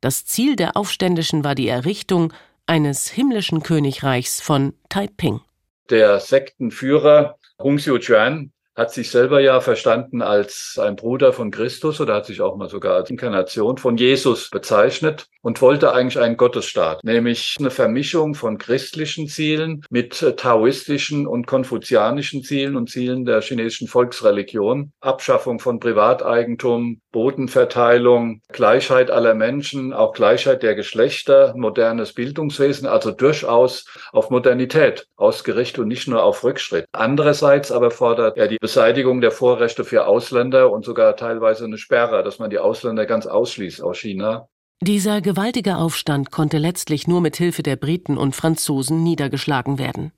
Das 0.00 0.24
Ziel 0.24 0.56
der 0.56 0.76
Aufständischen 0.76 1.44
war 1.44 1.54
die 1.54 1.68
Errichtung 1.68 2.32
eines 2.66 3.08
himmlischen 3.08 3.62
Königreichs 3.62 4.40
von 4.40 4.74
Taiping. 4.88 5.40
Der 5.90 6.20
Sektenführer 6.20 7.38
Hung 7.58 7.76
Xiu-Chuan 7.76 8.51
hat 8.74 8.92
sich 8.92 9.10
selber 9.10 9.40
ja 9.40 9.60
verstanden 9.60 10.22
als 10.22 10.78
ein 10.80 10.96
Bruder 10.96 11.32
von 11.32 11.50
Christus 11.50 12.00
oder 12.00 12.14
hat 12.14 12.26
sich 12.26 12.40
auch 12.40 12.56
mal 12.56 12.70
sogar 12.70 12.94
als 12.96 13.10
Inkarnation 13.10 13.76
von 13.76 13.96
Jesus 13.96 14.48
bezeichnet 14.50 15.26
und 15.42 15.60
wollte 15.60 15.92
eigentlich 15.92 16.18
einen 16.18 16.36
Gottesstaat, 16.36 17.04
nämlich 17.04 17.56
eine 17.58 17.70
Vermischung 17.70 18.34
von 18.34 18.56
christlichen 18.58 19.28
Zielen 19.28 19.84
mit 19.90 20.24
taoistischen 20.38 21.26
und 21.26 21.46
konfuzianischen 21.46 22.42
Zielen 22.42 22.76
und 22.76 22.88
Zielen 22.88 23.24
der 23.24 23.42
chinesischen 23.42 23.88
Volksreligion, 23.88 24.92
Abschaffung 25.00 25.58
von 25.58 25.80
Privateigentum, 25.80 27.00
Bodenverteilung, 27.10 28.40
Gleichheit 28.48 29.10
aller 29.10 29.34
Menschen, 29.34 29.92
auch 29.92 30.14
Gleichheit 30.14 30.62
der 30.62 30.74
Geschlechter, 30.74 31.52
modernes 31.56 32.14
Bildungswesen, 32.14 32.86
also 32.86 33.10
durchaus 33.10 33.84
auf 34.12 34.30
Modernität 34.30 35.06
ausgerichtet 35.16 35.80
und 35.80 35.88
nicht 35.88 36.08
nur 36.08 36.22
auf 36.22 36.42
Rückschritt. 36.44 36.86
Andererseits 36.92 37.70
aber 37.70 37.90
fordert 37.90 38.38
er 38.38 38.48
die 38.48 38.58
Beseitigung 38.62 39.20
der 39.20 39.32
Vorrechte 39.32 39.84
für 39.84 40.06
Ausländer 40.06 40.70
und 40.70 40.84
sogar 40.84 41.16
teilweise 41.16 41.64
eine 41.64 41.78
Sperre, 41.78 42.22
dass 42.22 42.38
man 42.38 42.48
die 42.48 42.60
Ausländer 42.60 43.06
ganz 43.06 43.26
ausschließt 43.26 43.82
aus 43.82 43.98
China. 43.98 44.46
Dieser 44.80 45.20
gewaltige 45.20 45.78
Aufstand 45.78 46.30
konnte 46.30 46.58
letztlich 46.58 47.08
nur 47.08 47.20
mit 47.20 47.36
Hilfe 47.36 47.64
der 47.64 47.74
Briten 47.74 48.16
und 48.16 48.36
Franzosen 48.36 49.02
niedergeschlagen 49.02 49.80
werden. 49.80 50.12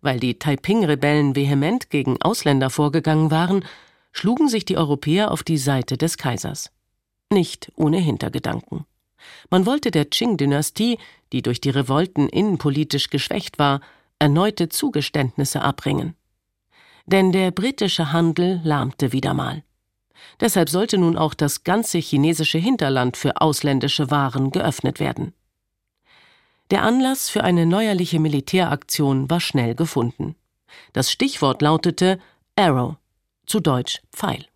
Weil 0.00 0.18
die 0.18 0.40
Taiping-Rebellen 0.40 1.36
vehement 1.36 1.88
gegen 1.88 2.20
Ausländer 2.20 2.68
vorgegangen 2.68 3.30
waren, 3.30 3.64
schlugen 4.10 4.48
sich 4.48 4.64
die 4.64 4.76
Europäer 4.76 5.30
auf 5.30 5.44
die 5.44 5.56
Seite 5.56 5.96
des 5.96 6.16
Kaisers. 6.16 6.72
Nicht 7.30 7.70
ohne 7.76 7.98
Hintergedanken. 7.98 8.86
Man 9.50 9.66
wollte 9.66 9.92
der 9.92 10.06
Qing-Dynastie, 10.06 10.98
die 11.32 11.42
durch 11.42 11.60
die 11.60 11.70
Revolten 11.70 12.28
innenpolitisch 12.28 13.08
geschwächt 13.08 13.60
war, 13.60 13.82
erneute 14.18 14.68
Zugeständnisse 14.68 15.62
abbringen. 15.62 16.16
Denn 17.06 17.32
der 17.32 17.50
britische 17.50 18.12
Handel 18.12 18.60
lahmte 18.64 19.12
wieder 19.12 19.34
mal. 19.34 19.62
Deshalb 20.40 20.68
sollte 20.68 20.98
nun 20.98 21.16
auch 21.16 21.34
das 21.34 21.64
ganze 21.64 21.98
chinesische 21.98 22.58
Hinterland 22.58 23.16
für 23.16 23.40
ausländische 23.40 24.10
Waren 24.10 24.50
geöffnet 24.50 25.00
werden. 25.00 25.34
Der 26.70 26.82
Anlass 26.84 27.28
für 27.28 27.44
eine 27.44 27.66
neuerliche 27.66 28.18
Militäraktion 28.18 29.28
war 29.28 29.40
schnell 29.40 29.74
gefunden. 29.74 30.36
Das 30.92 31.10
Stichwort 31.10 31.60
lautete 31.60 32.18
Arrow, 32.56 32.96
zu 33.46 33.60
Deutsch 33.60 34.00
Pfeil. 34.12 34.46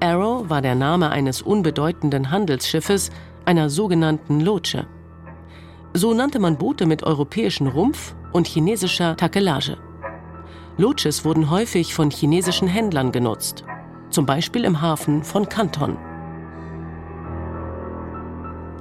Arrow 0.00 0.50
war 0.50 0.60
der 0.62 0.74
Name 0.74 1.10
eines 1.10 1.42
unbedeutenden 1.42 2.30
Handelsschiffes, 2.30 3.10
einer 3.44 3.70
sogenannten 3.70 4.40
Lotsche. 4.40 4.86
So 5.92 6.12
nannte 6.12 6.40
man 6.40 6.58
Boote 6.58 6.86
mit 6.86 7.04
europäischem 7.04 7.68
Rumpf 7.68 8.16
und 8.32 8.48
chinesischer 8.48 9.16
Takelage. 9.16 9.78
Lotsches 10.76 11.24
wurden 11.24 11.50
häufig 11.50 11.94
von 11.94 12.10
chinesischen 12.10 12.66
Händlern 12.66 13.12
genutzt, 13.12 13.64
zum 14.10 14.26
Beispiel 14.26 14.64
im 14.64 14.80
Hafen 14.80 15.22
von 15.22 15.48
Kanton. 15.48 15.96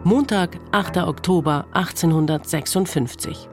Montag, 0.04 0.58
8. 0.72 0.98
Oktober 0.98 1.66
1856. 1.72 3.48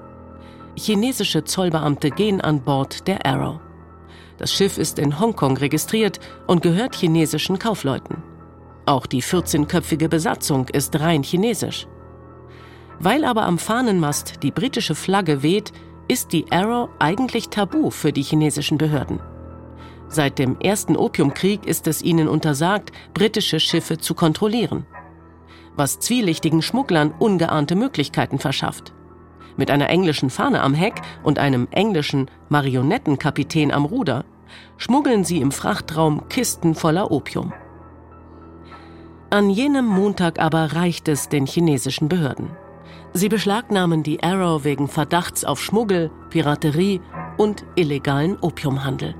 Chinesische 0.74 1.44
Zollbeamte 1.44 2.10
gehen 2.10 2.40
an 2.40 2.62
Bord 2.62 3.06
der 3.06 3.26
Arrow. 3.26 3.60
Das 4.38 4.54
Schiff 4.54 4.78
ist 4.78 4.98
in 4.98 5.20
Hongkong 5.20 5.58
registriert 5.58 6.18
und 6.46 6.62
gehört 6.62 6.96
chinesischen 6.96 7.58
Kaufleuten. 7.58 8.22
Auch 8.86 9.04
die 9.04 9.22
14-köpfige 9.22 10.08
Besatzung 10.08 10.66
ist 10.68 10.98
rein 10.98 11.22
chinesisch. 11.22 11.86
Weil 12.98 13.24
aber 13.24 13.44
am 13.44 13.58
Fahnenmast 13.58 14.42
die 14.42 14.50
britische 14.50 14.94
Flagge 14.94 15.42
weht, 15.42 15.72
ist 16.10 16.32
die 16.32 16.50
Arrow 16.50 16.88
eigentlich 16.98 17.50
tabu 17.50 17.90
für 17.90 18.12
die 18.12 18.24
chinesischen 18.24 18.78
Behörden. 18.78 19.20
Seit 20.08 20.40
dem 20.40 20.58
ersten 20.58 20.96
Opiumkrieg 20.96 21.64
ist 21.64 21.86
es 21.86 22.02
ihnen 22.02 22.26
untersagt, 22.26 22.90
britische 23.14 23.60
Schiffe 23.60 23.96
zu 23.96 24.14
kontrollieren. 24.14 24.86
Was 25.76 26.00
zwielichtigen 26.00 26.62
Schmugglern 26.62 27.14
ungeahnte 27.16 27.76
Möglichkeiten 27.76 28.40
verschafft. 28.40 28.92
Mit 29.56 29.70
einer 29.70 29.88
englischen 29.88 30.30
Fahne 30.30 30.62
am 30.62 30.74
Heck 30.74 31.00
und 31.22 31.38
einem 31.38 31.68
englischen 31.70 32.28
Marionettenkapitän 32.48 33.70
am 33.70 33.84
Ruder 33.84 34.24
schmuggeln 34.78 35.22
sie 35.22 35.40
im 35.40 35.52
Frachtraum 35.52 36.28
Kisten 36.28 36.74
voller 36.74 37.12
Opium. 37.12 37.52
An 39.30 39.48
jenem 39.48 39.86
Montag 39.86 40.40
aber 40.40 40.72
reicht 40.72 41.06
es 41.06 41.28
den 41.28 41.46
chinesischen 41.46 42.08
Behörden. 42.08 42.50
Sie 43.12 43.28
beschlagnahmen 43.28 44.04
die 44.04 44.22
Arrow 44.22 44.62
wegen 44.62 44.86
Verdachts 44.86 45.44
auf 45.44 45.60
Schmuggel, 45.60 46.10
Piraterie 46.30 47.00
und 47.38 47.64
illegalen 47.74 48.38
Opiumhandel. 48.38 49.16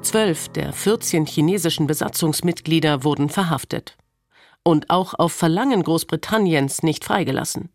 Zwölf 0.00 0.48
der 0.48 0.72
14 0.72 1.26
chinesischen 1.26 1.86
Besatzungsmitglieder 1.86 3.04
wurden 3.04 3.28
verhaftet 3.28 3.96
und 4.64 4.90
auch 4.90 5.14
auf 5.14 5.32
Verlangen 5.32 5.82
Großbritanniens 5.82 6.82
nicht 6.82 7.04
freigelassen. 7.04 7.68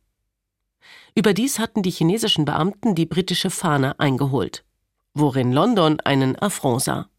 Überdies 1.15 1.59
hatten 1.59 1.83
die 1.83 1.91
chinesischen 1.91 2.45
Beamten 2.45 2.95
die 2.95 3.05
britische 3.05 3.49
Fahne 3.49 3.99
eingeholt, 3.99 4.63
worin 5.13 5.51
London 5.51 5.99
einen 5.99 6.35
Affront 6.37 6.81
sah. 6.81 7.09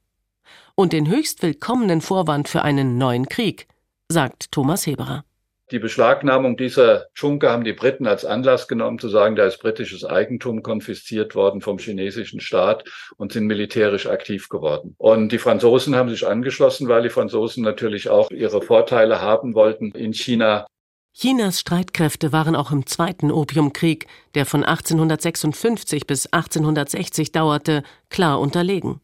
Und 0.75 0.93
den 0.93 1.09
höchst 1.09 1.43
willkommenen 1.43 2.01
Vorwand 2.01 2.49
für 2.49 2.63
einen 2.63 2.99
neuen 2.99 3.29
Krieg, 3.29 3.67
sagt 4.09 4.53
Thomas 4.53 4.87
Heberer. 4.87 5.25
Die 5.71 5.79
Beschlagnahmung 5.79 6.57
dieser 6.57 7.09
Schunke 7.13 7.51
haben 7.51 7.63
die 7.63 7.75
Briten 7.75 8.07
als 8.07 8.25
Anlass 8.25 8.69
genommen, 8.69 8.99
zu 8.99 9.09
sagen, 9.09 9.37
da 9.37 9.45
ist 9.45 9.59
britisches 9.59 10.03
Eigentum 10.03 10.63
konfisziert 10.63 11.35
worden 11.35 11.61
vom 11.61 11.79
chinesischen 11.79 12.41
Staat 12.41 12.85
und 13.19 13.33
sind 13.33 13.47
militärisch 13.47 14.07
aktiv 14.07 14.49
geworden. 14.49 14.95
Und 14.97 15.31
die 15.31 15.39
Franzosen 15.39 15.95
haben 15.95 16.09
sich 16.09 16.27
angeschlossen, 16.27 16.89
weil 16.89 17.03
die 17.03 17.11
Franzosen 17.11 17.63
natürlich 17.63 18.09
auch 18.09 18.31
ihre 18.31 18.63
Vorteile 18.63 19.21
haben 19.21 19.55
wollten 19.55 19.93
in 19.93 20.15
China. 20.15 20.67
Chinas 21.13 21.61
Streitkräfte 21.61 22.33
waren 22.33 22.57
auch 22.57 22.71
im 22.71 22.87
Zweiten 22.87 23.31
Opiumkrieg, 23.31 24.07
der 24.35 24.47
von 24.47 24.65
1856 24.65 26.07
bis 26.07 26.27
1860 26.27 27.33
dauerte, 27.33 27.83
klar 28.09 28.41
unterlegen 28.41 29.01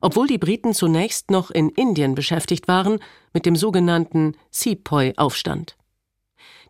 obwohl 0.00 0.26
die 0.26 0.38
Briten 0.38 0.74
zunächst 0.74 1.30
noch 1.30 1.50
in 1.50 1.70
Indien 1.70 2.14
beschäftigt 2.14 2.68
waren 2.68 2.98
mit 3.32 3.46
dem 3.46 3.56
sogenannten 3.56 4.36
Sepoy-Aufstand. 4.50 5.77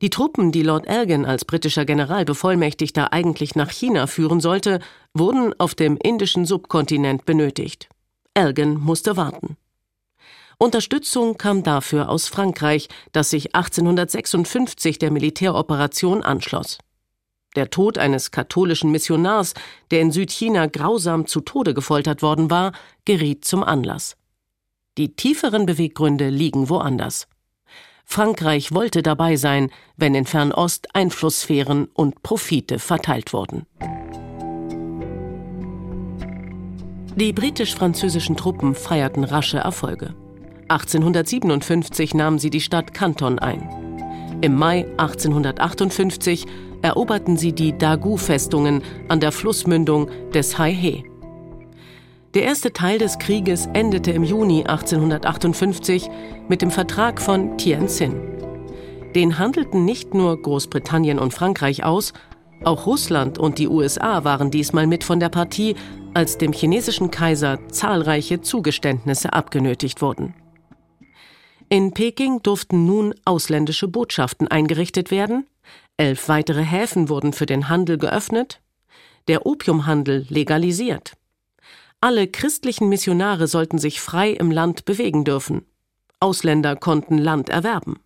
Die 0.00 0.10
Truppen, 0.10 0.52
die 0.52 0.62
Lord 0.62 0.86
Elgin 0.86 1.24
als 1.24 1.44
britischer 1.44 1.84
Generalbevollmächtigter 1.84 3.12
eigentlich 3.12 3.56
nach 3.56 3.70
China 3.70 4.06
führen 4.06 4.40
sollte, 4.40 4.78
wurden 5.12 5.58
auf 5.58 5.74
dem 5.74 5.96
indischen 5.96 6.46
Subkontinent 6.46 7.24
benötigt. 7.24 7.88
Elgin 8.34 8.78
musste 8.78 9.16
warten. 9.16 9.56
Unterstützung 10.58 11.36
kam 11.36 11.62
dafür 11.62 12.08
aus 12.08 12.28
Frankreich, 12.28 12.88
das 13.12 13.30
sich 13.30 13.54
1856 13.54 14.98
der 14.98 15.10
Militäroperation 15.10 16.22
anschloss. 16.22 16.78
Der 17.56 17.70
Tod 17.70 17.98
eines 17.98 18.30
katholischen 18.30 18.90
Missionars, 18.90 19.54
der 19.90 20.00
in 20.00 20.12
Südchina 20.12 20.66
grausam 20.66 21.26
zu 21.26 21.40
Tode 21.40 21.74
gefoltert 21.74 22.22
worden 22.22 22.50
war, 22.50 22.72
geriet 23.04 23.44
zum 23.44 23.64
Anlass. 23.64 24.16
Die 24.96 25.14
tieferen 25.14 25.66
Beweggründe 25.66 26.28
liegen 26.28 26.68
woanders. 26.68 27.26
Frankreich 28.10 28.72
wollte 28.72 29.02
dabei 29.02 29.36
sein, 29.36 29.70
wenn 29.98 30.14
in 30.14 30.24
Fernost 30.24 30.88
Einflusssphären 30.94 31.88
und 31.92 32.22
Profite 32.22 32.78
verteilt 32.78 33.34
wurden. 33.34 33.66
Die 37.16 37.34
britisch-französischen 37.34 38.34
Truppen 38.34 38.74
feierten 38.74 39.24
rasche 39.24 39.58
Erfolge. 39.58 40.14
1857 40.68 42.14
nahmen 42.14 42.38
sie 42.38 42.48
die 42.48 42.62
Stadt 42.62 42.94
Canton 42.94 43.38
ein. 43.38 43.68
Im 44.40 44.54
Mai 44.54 44.86
1858 44.96 46.46
eroberten 46.80 47.36
sie 47.36 47.52
die 47.52 47.76
Dagu-Festungen 47.76 48.82
an 49.08 49.20
der 49.20 49.32
Flussmündung 49.32 50.08
des 50.32 50.56
Hai-He. 50.56 51.07
Der 52.34 52.42
erste 52.42 52.72
Teil 52.72 52.98
des 52.98 53.18
Krieges 53.18 53.66
endete 53.72 54.10
im 54.10 54.22
Juni 54.22 54.60
1858 54.60 56.10
mit 56.48 56.60
dem 56.60 56.70
Vertrag 56.70 57.22
von 57.22 57.56
Tientsin. 57.56 58.20
Den 59.14 59.38
handelten 59.38 59.86
nicht 59.86 60.12
nur 60.12 60.40
Großbritannien 60.40 61.18
und 61.18 61.32
Frankreich 61.32 61.84
aus, 61.84 62.12
auch 62.64 62.86
Russland 62.86 63.38
und 63.38 63.58
die 63.58 63.68
USA 63.68 64.24
waren 64.24 64.50
diesmal 64.50 64.86
mit 64.86 65.04
von 65.04 65.20
der 65.20 65.30
Partie, 65.30 65.74
als 66.12 66.36
dem 66.36 66.52
chinesischen 66.52 67.10
Kaiser 67.10 67.58
zahlreiche 67.68 68.42
Zugeständnisse 68.42 69.32
abgenötigt 69.32 70.02
wurden. 70.02 70.34
In 71.70 71.92
Peking 71.92 72.42
durften 72.42 72.84
nun 72.84 73.14
ausländische 73.24 73.88
Botschaften 73.88 74.48
eingerichtet 74.48 75.10
werden, 75.10 75.46
Elf 75.96 76.28
weitere 76.28 76.62
Häfen 76.62 77.08
wurden 77.08 77.32
für 77.32 77.46
den 77.46 77.68
Handel 77.68 77.98
geöffnet, 77.98 78.60
der 79.26 79.46
Opiumhandel 79.46 80.26
legalisiert. 80.28 81.14
Alle 82.00 82.28
christlichen 82.28 82.88
Missionare 82.88 83.48
sollten 83.48 83.78
sich 83.78 84.00
frei 84.00 84.30
im 84.30 84.52
Land 84.52 84.84
bewegen 84.84 85.24
dürfen. 85.24 85.66
Ausländer 86.20 86.76
konnten 86.76 87.18
Land 87.18 87.48
erwerben. 87.48 87.98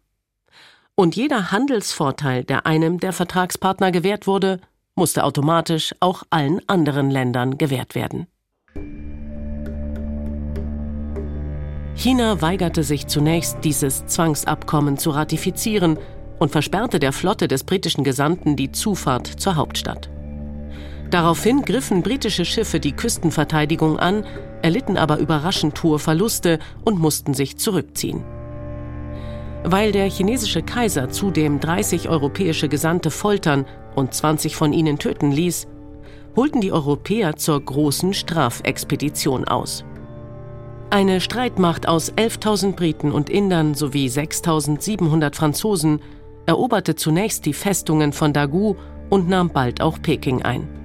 Und 0.95 1.15
jeder 1.15 1.53
Handelsvorteil, 1.53 2.43
der 2.45 2.65
einem 2.65 3.01
der 3.01 3.13
Vertragspartner 3.13 3.93
gewährt 3.93 4.27
wurde, 4.27 4.61
musste 4.95 5.25
automatisch 5.25 5.95
auch 6.01 6.23
allen 6.31 6.67
anderen 6.69 7.11
Ländern 7.11 7.59
gewährt 7.59 7.95
werden. 7.95 8.27
China 11.95 12.41
weigerte 12.41 12.85
sich 12.85 13.09
zunächst, 13.09 13.59
dieses 13.63 14.07
Zwangsabkommen 14.07 14.97
zu 14.97 15.11
ratifizieren 15.11 15.99
und 16.39 16.51
versperrte 16.51 16.99
der 16.99 17.13
Flotte 17.13 17.47
des 17.47 17.65
britischen 17.65 18.05
Gesandten 18.05 18.57
die 18.57 18.73
Zufahrt 18.73 19.27
zur 19.27 19.57
Hauptstadt. 19.57 20.09
Daraufhin 21.13 21.61
griffen 21.61 22.03
britische 22.03 22.47
Schiffe 22.47 22.81
die 22.81 22.93
Küstenverteidigung 22.93 23.99
an, 23.99 24.25
erlitten 24.63 24.97
aber 24.97 25.19
überraschend 25.19 25.81
hohe 25.83 25.99
Verluste 25.99 26.59
und 26.87 26.99
mussten 26.99 27.35
sich 27.35 27.59
zurückziehen. 27.59 28.25
Weil 29.63 29.93
der 29.93 30.09
chinesische 30.09 30.63
Kaiser 30.63 31.11
zudem 31.11 31.61
30 31.61 32.09
europäische 32.09 32.71
Gesandte 32.71 33.11
foltern 33.11 33.67
und 33.95 34.15
20 34.15 34.57
von 34.57 34.73
ihnen 34.73 34.99
töten 34.99 35.31
ließ, 35.31 35.67
holten 36.35 36.63
die 36.63 36.73
Europäer 36.73 37.37
zur 37.37 37.63
großen 37.63 38.15
Strafexpedition 38.15 39.45
aus. 39.45 39.85
Eine 40.89 41.21
Streitmacht 41.21 41.87
aus 41.87 42.11
11.000 42.15 42.73
Briten 42.73 43.13
und 43.13 43.29
Indern 43.29 43.75
sowie 43.75 44.07
6.700 44.07 45.35
Franzosen 45.35 46.01
eroberte 46.47 46.95
zunächst 46.95 47.45
die 47.45 47.53
Festungen 47.53 48.15
von 48.15 48.33
Dagu 48.33 48.77
und 49.11 49.29
nahm 49.29 49.51
bald 49.51 49.83
auch 49.83 50.01
Peking 50.01 50.41
ein. 50.41 50.82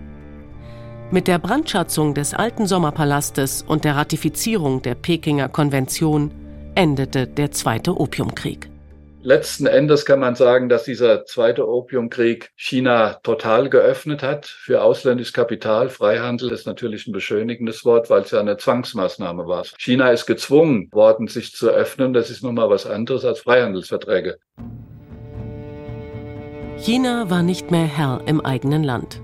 Mit 1.09 1.29
der 1.29 1.39
Brandschatzung 1.39 2.13
des 2.13 2.33
alten 2.33 2.67
Sommerpalastes 2.67 3.63
und 3.65 3.85
der 3.85 3.95
Ratifizierung 3.95 4.81
der 4.81 4.93
Pekinger 4.93 5.47
Konvention 5.47 6.31
endete 6.75 7.25
der 7.25 7.51
Zweite 7.51 7.97
Opiumkrieg. 7.97 8.69
Letzten 9.21 9.67
Endes 9.67 10.05
kann 10.05 10.19
man 10.19 10.35
sagen, 10.35 10.67
dass 10.67 10.83
dieser 10.83 11.23
zweite 11.23 11.65
Opiumkrieg 11.65 12.51
China 12.57 13.19
total 13.23 13.69
geöffnet 13.69 14.21
hat 14.21 14.47
für 14.47 14.81
ausländisches 14.81 15.31
Kapital. 15.31 15.89
Freihandel 15.89 16.51
ist 16.51 16.67
natürlich 16.67 17.07
ein 17.07 17.13
beschönigendes 17.13 17.85
Wort, 17.85 18.09
weil 18.09 18.23
es 18.23 18.31
ja 18.31 18.41
eine 18.41 18.57
Zwangsmaßnahme 18.57 19.47
war. 19.47 19.63
China 19.77 20.09
ist 20.09 20.25
gezwungen 20.25 20.89
worden, 20.91 21.27
sich 21.27 21.53
zu 21.53 21.69
öffnen. 21.69 22.11
Das 22.11 22.29
ist 22.29 22.43
nun 22.43 22.55
mal 22.55 22.69
was 22.69 22.85
anderes 22.85 23.23
als 23.23 23.39
Freihandelsverträge. 23.39 24.39
China 26.77 27.29
war 27.29 27.43
nicht 27.43 27.71
mehr 27.71 27.85
Herr 27.85 28.21
im 28.25 28.41
eigenen 28.41 28.83
Land 28.83 29.21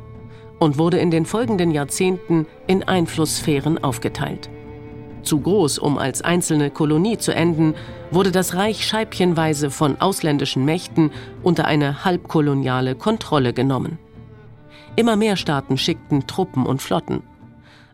und 0.59 0.77
wurde 0.77 0.97
in 0.97 1.11
den 1.11 1.25
folgenden 1.25 1.71
Jahrzehnten 1.71 2.47
in 2.67 2.83
Einflusssphären 2.83 3.83
aufgeteilt. 3.83 4.49
Zu 5.23 5.39
groß, 5.39 5.79
um 5.79 5.97
als 5.97 6.21
einzelne 6.21 6.69
Kolonie 6.69 7.17
zu 7.17 7.33
enden, 7.33 7.75
wurde 8.11 8.31
das 8.31 8.55
Reich 8.55 8.85
scheibchenweise 8.85 9.71
von 9.71 9.99
ausländischen 10.01 10.65
Mächten 10.65 11.11
unter 11.41 11.65
eine 11.65 12.03
halbkoloniale 12.03 12.95
Kontrolle 12.95 13.53
genommen. 13.53 13.97
Immer 14.95 15.15
mehr 15.15 15.37
Staaten 15.37 15.77
schickten 15.77 16.27
Truppen 16.27 16.65
und 16.65 16.81
Flotten. 16.81 17.23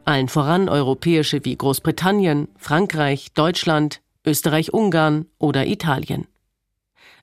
Allen 0.05 0.27
voran 0.27 0.69
europäische 0.69 1.45
wie 1.45 1.55
Großbritannien, 1.55 2.47
Frankreich, 2.57 3.33
Deutschland, 3.33 4.01
Österreich-Ungarn 4.25 5.27
oder 5.37 5.67
Italien. 5.67 6.27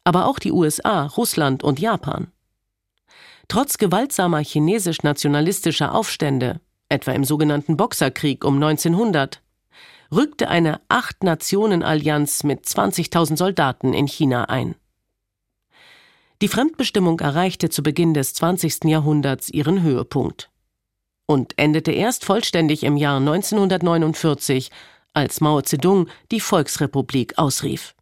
Aber 0.04 0.26
auch 0.26 0.38
die 0.38 0.52
USA, 0.52 1.06
Russland 1.06 1.64
und 1.64 1.80
Japan. 1.80 2.28
Trotz 3.48 3.78
gewaltsamer 3.78 4.40
chinesisch-nationalistischer 4.40 5.94
Aufstände, 5.94 6.60
etwa 6.88 7.12
im 7.12 7.24
sogenannten 7.24 7.76
Boxerkrieg 7.76 8.44
um 8.44 8.54
1900, 8.56 9.42
rückte 10.12 10.48
eine 10.48 10.80
Acht-Nationen-Allianz 10.88 12.44
mit 12.44 12.64
20.000 12.64 13.36
Soldaten 13.36 13.92
in 13.92 14.06
China 14.06 14.44
ein. 14.44 14.74
Die 16.42 16.48
Fremdbestimmung 16.48 17.20
erreichte 17.20 17.70
zu 17.70 17.82
Beginn 17.82 18.12
des 18.14 18.34
20. 18.34 18.84
Jahrhunderts 18.84 19.48
ihren 19.48 19.82
Höhepunkt 19.82 20.50
und 21.26 21.58
endete 21.58 21.92
erst 21.92 22.24
vollständig 22.24 22.84
im 22.84 22.96
Jahr 22.96 23.18
1949, 23.18 24.70
als 25.12 25.40
Mao 25.40 25.60
Zedong 25.62 26.08
die 26.30 26.40
Volksrepublik 26.40 27.38
ausrief. 27.38 27.94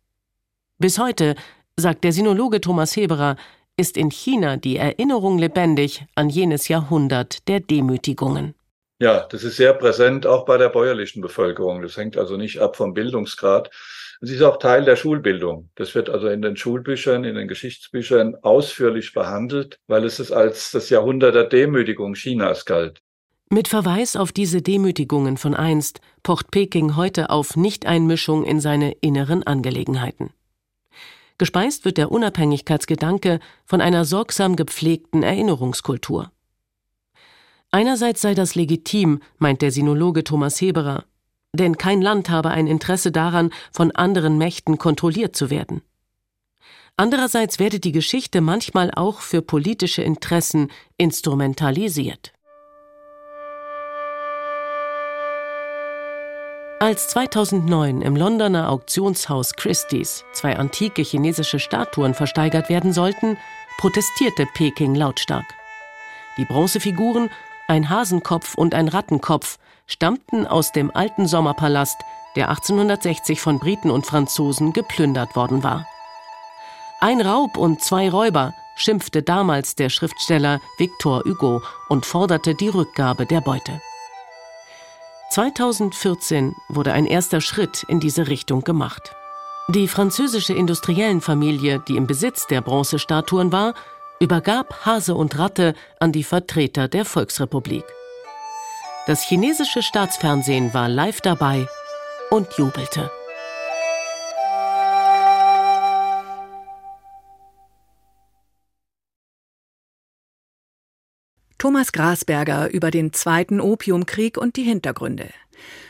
Bis 0.79 0.99
heute, 0.99 1.37
sagt 1.77 2.05
der 2.05 2.13
Sinologe 2.13 2.61
Thomas 2.61 2.97
Heberer, 2.97 3.37
ist 3.77 3.97
in 3.97 4.11
China 4.11 4.57
die 4.57 4.77
Erinnerung 4.77 5.39
lebendig 5.39 6.05
an 6.15 6.29
jenes 6.29 6.69
Jahrhundert 6.69 7.49
der 7.49 7.61
Demütigungen. 7.61 8.55
Ja, 9.01 9.27
das 9.29 9.43
ist 9.43 9.57
sehr 9.57 9.75
präsent 9.75 10.27
auch 10.27 10.45
bei 10.45 10.57
der 10.57 10.69
bäuerlichen 10.69 11.21
Bevölkerung. 11.21 11.83
Das 11.83 11.97
hängt 11.97 12.17
also 12.17 12.37
nicht 12.37 12.61
ab 12.61 12.77
vom 12.77 12.95
Bildungsgrad. 12.95 13.71
Es 14.21 14.31
ist 14.31 14.43
auch 14.43 14.59
Teil 14.59 14.85
der 14.85 14.97
Schulbildung. 14.97 15.69
Das 15.75 15.95
wird 15.95 16.09
also 16.09 16.29
in 16.29 16.41
den 16.41 16.57
Schulbüchern, 16.57 17.25
in 17.25 17.35
den 17.35 17.49
Geschichtsbüchern 17.49 18.37
ausführlich 18.43 19.13
behandelt, 19.13 19.79
weil 19.89 20.05
es 20.05 20.31
als 20.31 20.71
das 20.71 20.91
Jahrhundert 20.91 21.35
der 21.35 21.45
Demütigung 21.45 22.15
Chinas 22.15 22.65
galt. 22.65 23.01
Mit 23.51 23.69
Verweis 23.69 24.17
auf 24.17 24.33
diese 24.33 24.63
Demütigungen 24.63 25.37
von 25.37 25.55
einst 25.55 26.01
pocht 26.23 26.51
Peking 26.51 26.97
heute 26.97 27.31
auf 27.31 27.57
Nichteinmischung 27.57 28.45
in 28.45 28.61
seine 28.61 28.93
inneren 29.01 29.43
Angelegenheiten. 29.43 30.31
Gespeist 31.39 31.85
wird 31.85 31.99
der 31.99 32.13
Unabhängigkeitsgedanke 32.13 33.41
von 33.65 33.81
einer 33.81 34.05
sorgsam 34.05 34.55
gepflegten 34.55 35.23
Erinnerungskultur. 35.23 36.31
Einerseits 37.73 38.21
sei 38.21 38.35
das 38.35 38.55
legitim, 38.55 39.21
meint 39.39 39.61
der 39.61 39.73
Sinologe 39.73 40.23
Thomas 40.23 40.61
Heberer, 40.61 41.05
denn 41.53 41.77
kein 41.77 42.01
Land 42.03 42.31
habe 42.31 42.51
ein 42.51 42.69
Interesse 42.69 43.11
daran, 43.11 43.51
von 43.73 43.91
anderen 43.91 44.39
Mächten 44.39 44.79
kontrolliert 44.79 45.35
zu 45.35 45.51
werden. 45.51 45.83
Andererseits 46.97 47.59
werde 47.59 47.81
die 47.81 47.91
Geschichte 47.91 48.41
manchmal 48.41 48.93
auch 48.93 49.21
für 49.21 49.43
politische 49.43 50.03
Interessen 50.03 50.71
instrumentalisiert. 50.97 52.34
Als 56.85 57.09
2009 57.09 58.03
im 58.03 58.15
Londoner 58.15 58.69
Auktionshaus 58.69 59.55
Christie's 59.55 60.23
zwei 60.35 60.59
antike 60.59 61.01
chinesische 61.01 61.59
Statuen 61.59 62.13
versteigert 62.13 62.69
werden 62.69 62.93
sollten, 62.93 63.39
protestierte 63.79 64.45
Peking 64.53 64.95
lautstark. 64.95 65.47
Die 66.37 66.45
Bronzefiguren 66.45 67.31
ein 67.69 67.89
Hasenkopf 67.89 68.55
und 68.55 68.75
ein 68.75 68.89
Rattenkopf 68.89 69.57
stammten 69.87 70.47
aus 70.47 70.73
dem 70.73 70.95
alten 70.95 71.27
Sommerpalast, 71.27 71.97
der 72.37 72.51
1860 72.51 73.41
von 73.41 73.59
Briten 73.59 73.91
und 73.91 74.05
Franzosen 74.05 74.75
geplündert 74.75 75.37
worden 75.37 75.63
war. 75.63 75.87
Ein 77.01 77.23
Raub 77.23 77.57
und 77.57 77.81
zwei 77.83 78.11
Räuber, 78.11 78.53
schimpfte 78.77 79.23
damals 79.23 79.75
der 79.75 79.89
Schriftsteller 79.89 80.61
Victor 80.77 81.23
Hugo 81.25 81.63
und 81.89 82.05
forderte 82.05 82.55
die 82.55 82.69
Rückgabe 82.69 83.25
der 83.25 83.41
Beute. 83.41 83.81
2014 85.35 86.55
wurde 86.69 86.93
ein 86.93 87.07
erster 87.07 87.41
Schritt 87.41 87.83
in 87.89 87.99
diese 87.99 88.29
Richtung 88.29 88.61
gemacht. 88.61 89.17
Die 89.67 89.89
französische 89.89 90.55
Industriellenfamilie, 90.55 91.83
die 91.89 91.97
im 91.97 92.07
Besitz 92.07 92.47
der 92.47 92.61
Bronzestatuen 92.61 93.51
war, 93.51 93.75
übergab 94.21 94.87
Hase 94.87 95.17
und 95.17 95.37
Ratte 95.37 95.75
an 95.99 96.13
die 96.13 96.23
Vertreter 96.23 96.87
der 96.87 97.05
Volksrepublik. 97.05 97.85
Das 99.09 99.25
chinesische 99.25 99.83
Staatsfernsehen 99.83 100.73
war 100.73 100.89
live 100.89 101.21
dabei 101.21 101.67
und 102.31 102.53
jubelte. 102.57 103.11
Thomas 111.65 111.93
Grasberger 111.93 112.71
über 112.75 112.91
den 112.91 113.15
Zweiten 113.15 113.59
Opiumkrieg 113.59 114.37
und 114.37 114.57
die 114.57 114.65
Hintergründe. 114.65 115.31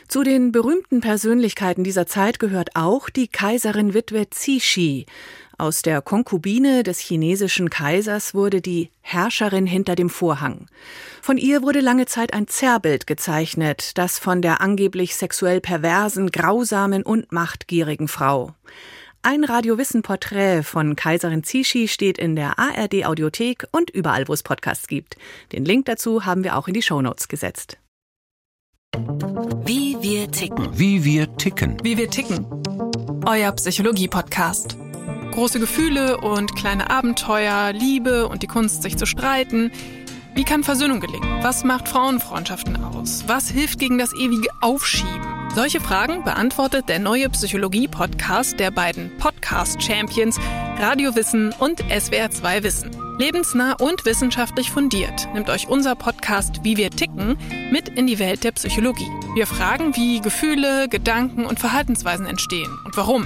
Zu 0.07 0.23
den 0.23 0.53
berühmten 0.53 1.01
Persönlichkeiten 1.01 1.83
dieser 1.83 2.07
Zeit 2.07 2.39
gehört 2.39 2.77
auch 2.77 3.09
die 3.09 3.27
Kaiserin 3.27 3.93
Witwe 3.93 4.25
Cixi, 4.33 5.05
aus 5.57 5.81
der 5.81 6.01
Konkubine 6.01 6.83
des 6.83 6.99
chinesischen 6.99 7.69
Kaisers 7.69 8.33
wurde 8.33 8.61
die 8.61 8.89
Herrscherin 9.01 9.65
hinter 9.65 9.95
dem 9.95 10.09
Vorhang. 10.09 10.67
Von 11.21 11.37
ihr 11.37 11.61
wurde 11.61 11.79
lange 11.79 12.05
Zeit 12.05 12.33
ein 12.33 12.47
Zerrbild 12.47 13.07
gezeichnet, 13.07 13.97
das 13.97 14.19
von 14.19 14.41
der 14.41 14.59
angeblich 14.59 15.15
sexuell 15.15 15.61
perversen, 15.61 16.31
grausamen 16.31 17.03
und 17.03 17.31
machtgierigen 17.31 18.09
Frau. 18.09 18.53
Ein 19.27 19.43
Radiowissen-Porträt 19.43 20.61
von 20.61 20.95
Kaiserin 20.95 21.43
Cixi 21.43 21.87
steht 21.87 22.19
in 22.19 22.35
der 22.35 22.59
ARD 22.59 23.05
Audiothek 23.05 23.65
und 23.71 23.89
überall, 23.89 24.27
wo 24.27 24.33
es 24.33 24.43
Podcasts 24.43 24.85
gibt. 24.85 25.17
Den 25.51 25.65
Link 25.65 25.87
dazu 25.87 26.25
haben 26.25 26.43
wir 26.43 26.55
auch 26.55 26.67
in 26.67 26.75
die 26.75 26.83
Shownotes 26.83 27.27
gesetzt. 27.27 27.79
Wie 29.65 29.97
wir 29.99 30.29
ticken. 30.29 30.77
Wie 30.77 31.03
wir 31.03 31.35
ticken. 31.37 31.75
Wie 31.83 31.97
wir 31.97 32.07
ticken. 32.07 32.45
Euer 33.25 33.51
Psychologie-Podcast. 33.51 34.77
Große 35.31 35.59
Gefühle 35.59 36.17
und 36.19 36.55
kleine 36.55 36.91
Abenteuer, 36.91 37.73
Liebe 37.73 38.27
und 38.27 38.43
die 38.43 38.47
Kunst, 38.47 38.83
sich 38.83 38.95
zu 38.95 39.07
streiten. 39.07 39.71
Wie 40.35 40.43
kann 40.43 40.65
Versöhnung 40.65 40.99
gelingen? 40.99 41.41
Was 41.43 41.63
macht 41.63 41.87
Frauenfreundschaften 41.87 42.75
aus? 42.83 43.23
Was 43.25 43.49
hilft 43.49 43.79
gegen 43.79 43.97
das 43.97 44.13
ewige 44.13 44.49
Aufschieben? 44.59 45.49
Solche 45.55 45.79
Fragen 45.79 46.25
beantwortet 46.25 46.89
der 46.89 46.99
neue 46.99 47.29
Psychologie-Podcast 47.29 48.59
der 48.59 48.69
beiden 48.69 49.15
Podcast-Champions 49.17 50.37
Radio 50.77 51.15
Wissen 51.15 51.53
und 51.57 51.81
SWR2 51.85 52.63
Wissen. 52.63 52.91
Lebensnah 53.17 53.77
und 53.79 54.03
wissenschaftlich 54.03 54.71
fundiert 54.71 55.29
nimmt 55.33 55.49
euch 55.49 55.69
unser 55.69 55.95
Podcast 55.95 56.65
Wie 56.65 56.75
wir 56.75 56.89
ticken 56.89 57.37
mit 57.71 57.87
in 57.87 58.05
die 58.05 58.19
Welt 58.19 58.43
der 58.43 58.51
Psychologie. 58.51 59.09
Wir 59.35 59.47
fragen, 59.47 59.95
wie 59.95 60.19
Gefühle, 60.19 60.89
Gedanken 60.89 61.45
und 61.45 61.61
Verhaltensweisen 61.61 62.25
entstehen 62.25 62.77
und 62.83 62.97
warum. 62.97 63.25